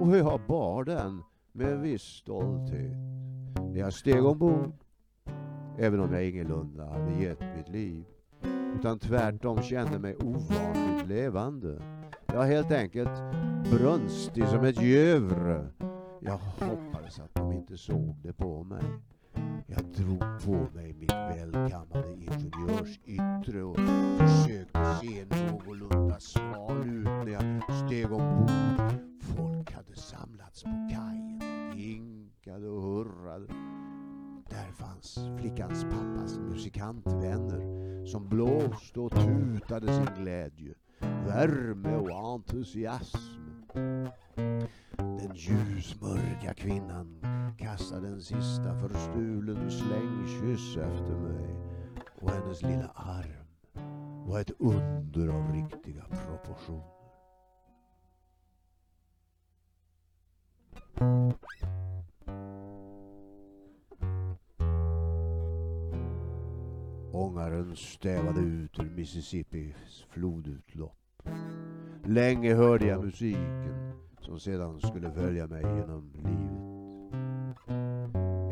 Och 0.00 0.16
jag 0.16 0.40
bar 0.48 0.84
den 0.84 1.22
med 1.52 1.72
en 1.72 1.82
viss 1.82 2.02
stolthet 2.02 2.96
när 3.60 3.78
jag 3.78 3.92
steg 3.92 4.24
ombord. 4.24 4.72
Även 5.78 6.00
om 6.00 6.12
jag 6.12 6.28
ingalunda 6.28 6.84
hade 6.84 7.22
gett 7.22 7.40
mitt 7.56 7.68
liv. 7.68 8.04
Utan 8.78 8.98
tvärtom 8.98 9.62
kände 9.62 9.98
mig 9.98 10.16
ovanligt 10.16 11.06
levande. 11.08 11.95
Jag 12.36 12.46
helt 12.46 12.72
enkelt 12.72 13.22
brunstig 13.70 14.48
som 14.48 14.64
ett 14.64 14.82
djur. 14.82 15.68
Jag 16.20 16.38
hoppades 16.38 17.20
att 17.20 17.34
de 17.34 17.52
inte 17.52 17.76
såg 17.76 18.16
det 18.22 18.32
på 18.32 18.64
mig. 18.64 18.84
Jag 19.66 19.84
drog 19.84 20.20
på 20.44 20.76
mig 20.76 20.92
mitt 20.92 21.12
välkammade 21.12 22.12
ingenjörsyttre 22.12 23.62
och 23.62 23.78
försökte 24.18 24.96
se 25.00 25.24
någorlunda 25.24 26.20
smal 26.20 26.78
ut 26.86 27.04
när 27.04 27.28
jag 27.28 27.62
steg 27.86 28.12
ombord. 28.12 28.50
Folk 29.20 29.72
hade 29.72 29.96
samlats 29.96 30.62
på 30.62 30.70
kajen 30.70 31.42
och 31.70 31.76
hinkade 31.76 32.68
och 32.68 32.82
hurrade. 32.82 33.46
Där 34.50 34.72
fanns 34.72 35.18
flickans 35.40 35.84
pappas 35.84 36.38
musikantvänner 36.38 38.06
som 38.06 38.28
blåste 38.28 39.00
och 39.00 39.12
tutade 39.12 39.92
sin 39.92 40.22
glädje, 40.22 40.74
värme 41.00 41.96
och 41.96 42.34
entusiasm. 42.34 43.18
Den 44.96 45.34
ljusmörka 45.34 46.54
kvinnan 46.54 47.20
kastade 47.58 48.08
en 48.08 48.22
sista 48.22 48.80
förstulen 48.80 49.70
slängkyss 49.70 50.76
efter 50.76 51.16
mig 51.16 51.56
och 52.20 52.30
hennes 52.30 52.62
lilla 52.62 52.90
arm 52.94 53.46
var 54.26 54.40
ett 54.40 54.50
under 54.58 55.28
av 55.28 55.52
riktiga 55.52 56.04
proportioner. 56.04 56.96
Ångaren 67.16 67.76
stävade 67.76 68.40
ut 68.40 68.78
ur 68.78 68.90
Mississippis 68.96 70.06
flodutlopp. 70.10 71.22
Länge 72.04 72.54
hörde 72.54 72.86
jag 72.86 73.04
musiken 73.04 73.92
som 74.20 74.40
sedan 74.40 74.80
skulle 74.80 75.12
följa 75.12 75.46
mig 75.46 75.62
genom 75.62 76.10
livet. 76.14 76.66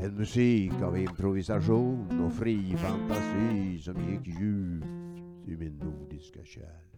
En 0.05 0.15
musik 0.17 0.73
av 0.83 0.99
improvisation 0.99 2.21
och 2.27 2.33
fri 2.33 2.77
fantasi 2.77 3.79
som 3.79 4.11
gick 4.11 4.27
djupt 4.27 4.87
i 5.49 5.57
min 5.57 5.79
nordiska 5.79 6.45
kärl 6.45 6.95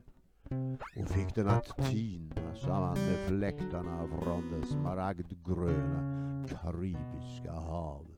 och 0.97 1.09
fick 1.09 1.35
den 1.35 1.49
att 1.49 1.77
tina 1.91 2.55
samman 2.55 2.99
med 2.99 3.27
fläktarna 3.29 4.09
från 4.09 4.51
det 4.51 4.67
smaragdgröna 4.67 6.45
karibiska 6.49 7.53
havet 7.53 8.16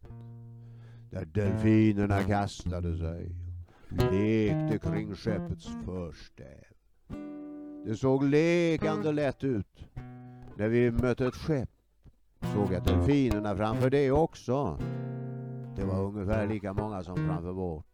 där 1.10 1.24
delfinerna 1.24 2.22
kastade 2.22 2.98
sig 2.98 3.30
och 3.90 4.12
lekte 4.12 4.78
kring 4.78 5.14
skeppets 5.14 5.68
förstäv. 5.84 6.64
Det 7.84 7.96
såg 7.96 8.24
lekande 8.24 9.12
lätt 9.12 9.44
ut 9.44 9.84
när 10.56 10.68
vi 10.68 10.90
mötte 10.90 11.26
ett 11.26 11.34
skepp 11.34 11.70
såg 12.54 12.72
jag 12.72 12.84
delfinerna 12.84 13.56
framför 13.56 13.90
det 13.90 14.10
också. 14.10 14.78
Det 15.76 15.84
var 15.84 16.04
ungefär 16.04 16.46
lika 16.46 16.72
många 16.72 17.02
som 17.02 17.16
framför 17.16 17.52
vårt. 17.52 17.86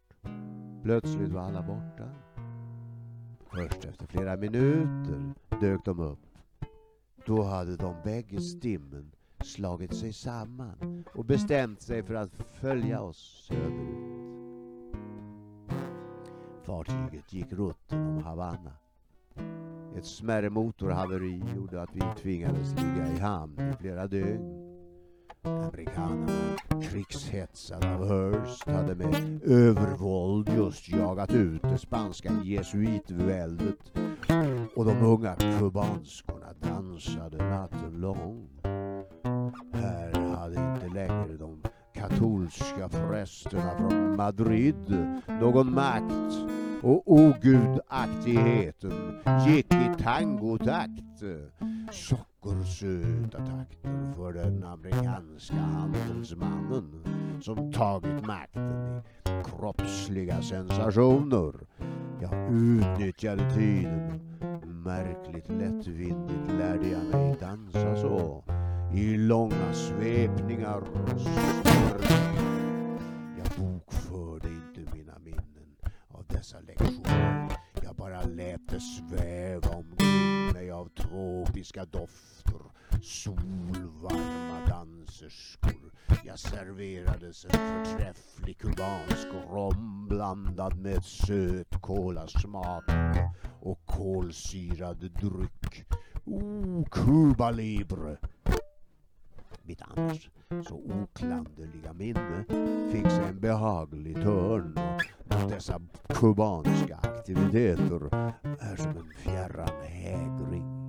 Plötsligt 0.83 1.31
var 1.31 1.41
alla 1.41 1.61
borta. 1.61 2.09
Först 3.51 3.85
efter 3.85 4.05
flera 4.07 4.37
minuter 4.37 5.33
dök 5.61 5.85
de 5.85 5.99
upp. 5.99 6.19
Då 7.25 7.43
hade 7.43 7.77
de 7.77 7.95
bägge 8.03 8.41
stimmen 8.41 9.11
slagit 9.45 9.95
sig 9.95 10.13
samman 10.13 11.03
och 11.13 11.25
bestämt 11.25 11.81
sig 11.81 12.03
för 12.03 12.13
att 12.13 12.31
följa 12.61 13.01
oss 13.01 13.47
söderut. 13.47 14.15
Fartyget 16.63 17.33
gick 17.33 17.53
rutten 17.53 18.07
om 18.07 18.23
Havanna. 18.23 18.71
Ett 19.97 20.05
smärre 20.05 20.49
motorhaveri 20.49 21.43
gjorde 21.55 21.81
att 21.81 21.95
vi 21.95 22.01
tvingades 22.21 22.75
ligga 22.75 23.11
i 23.15 23.19
hamn 23.19 23.59
i 23.59 23.73
flera 23.79 24.07
dygn. 24.07 24.65
Amerikanerna, 25.41 26.57
krigshetsade 26.81 27.95
av 27.95 28.07
Hearst, 28.07 28.67
hade 28.67 28.95
med 28.95 29.43
övervåld 29.43 30.49
just 30.49 30.89
jagat 30.89 31.31
ut 31.31 31.61
det 31.61 31.77
spanska 31.77 32.31
jesuitväldet 32.43 33.91
och 34.75 34.85
de 34.85 35.01
unga 35.01 35.35
kubanskorna 35.35 36.53
dansade 36.61 37.37
natten 37.37 38.01
lång. 38.01 38.49
Här 39.73 40.35
hade 40.35 40.73
inte 40.73 40.87
längre 40.93 41.37
de 41.37 41.61
katolska 41.93 42.89
prästerna 42.89 43.71
från 43.77 44.15
Madrid 44.15 44.97
någon 45.41 45.73
makt 45.73 46.33
och 46.81 47.03
ogudaktigheten 47.05 49.21
gick 49.47 49.73
i 49.73 49.91
tangotakt. 49.99 51.23
Sockersöta 51.91 53.37
takter 53.37 54.13
för 54.15 54.33
den 54.33 54.63
amerikanska 54.63 55.55
handelsmannen 55.55 57.03
som 57.41 57.71
tagit 57.71 58.25
makten 58.25 59.01
i 59.25 59.43
kroppsliga 59.43 60.41
sensationer. 60.41 61.53
Jag 62.21 62.51
utnyttjade 62.51 63.53
tiden. 63.53 64.21
Märkligt 64.65 65.49
lättvindigt 65.49 66.51
lärde 66.59 66.87
jag 66.87 67.03
mig 67.03 67.35
dansa 67.39 67.95
så. 67.95 68.43
I 68.93 69.17
långa 69.17 69.73
svepningar 69.73 70.77
och 70.77 71.21
snurrningar. 71.21 72.99
Jag 73.37 73.47
bokförde 73.57 74.47
inte 74.47 74.95
mina 74.97 75.19
minnen 75.19 75.75
av 76.07 76.25
dessa 76.27 76.59
lektioner. 76.59 77.51
Jag 77.83 77.95
bara 77.95 78.21
lät 78.21 78.67
det 78.69 78.79
sväva 78.79 79.69
omkring 79.69 80.53
mig 80.53 80.71
av 80.71 80.89
tropiska 80.89 81.85
dofter, 81.85 82.61
solvarma 83.01 84.65
danserskor. 84.67 85.91
Jag 86.25 86.39
serverades 86.39 87.45
en 87.45 87.51
förträfflig 87.51 88.57
kubansk 88.57 89.27
rom 89.51 90.07
blandad 90.09 90.79
med 90.79 91.03
söt 91.03 91.81
kolasmak 91.81 92.83
och 93.61 93.85
kolsyrad 93.85 94.97
dryck. 94.97 95.85
Oh, 96.25 96.83
Cuba 96.91 97.51
Libre! 97.51 98.17
Mitt 99.67 99.81
annars 99.81 100.29
så 100.67 100.75
oklanderliga 100.75 101.93
minne 101.93 102.45
fick 102.91 103.11
sig 103.11 103.29
en 103.29 103.39
behaglig 103.39 104.15
törn 104.15 104.79
och 105.27 105.49
dessa 105.49 105.81
kubanska 106.07 106.95
aktiviteter 106.95 108.15
är 108.59 108.75
som 108.75 108.97
en 108.97 109.13
fjärran 109.17 109.81
hägring. 109.83 110.85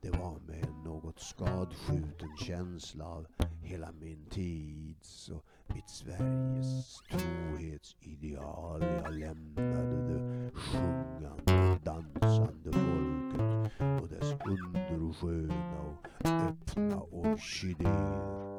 Det 0.00 0.10
var 0.10 0.38
med 0.46 0.64
en 0.64 0.84
något 0.84 1.20
skadskjuten 1.20 2.36
känsla 2.36 3.04
av 3.04 3.26
hela 3.62 3.92
min 3.92 4.26
tids 4.30 5.28
och 5.28 5.44
mitt 5.74 5.88
Sveriges 5.88 7.00
trohetsideal 7.10 8.82
jag 8.82 9.14
lämnade 9.14 10.08
det 10.08 10.50
sjungande, 10.54 11.78
dansande 11.84 12.72
folket 12.72 13.53
och 14.02 14.08
dess 14.08 14.34
undersköna 14.46 15.80
och 15.80 16.06
öppna 16.24 17.00
orkidéer. 17.02 18.54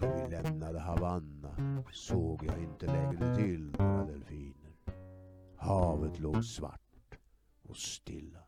När 0.00 0.24
vi 0.24 0.30
lämnade 0.30 0.80
Havanna 0.80 1.82
såg 1.92 2.44
jag 2.44 2.58
inte 2.58 2.86
längre 2.86 3.36
till 3.36 3.72
några 3.78 4.04
delfiner. 4.04 4.72
Havet 5.56 6.18
låg 6.20 6.44
svart 6.44 6.80
och 7.62 7.76
stilla. 7.76 8.40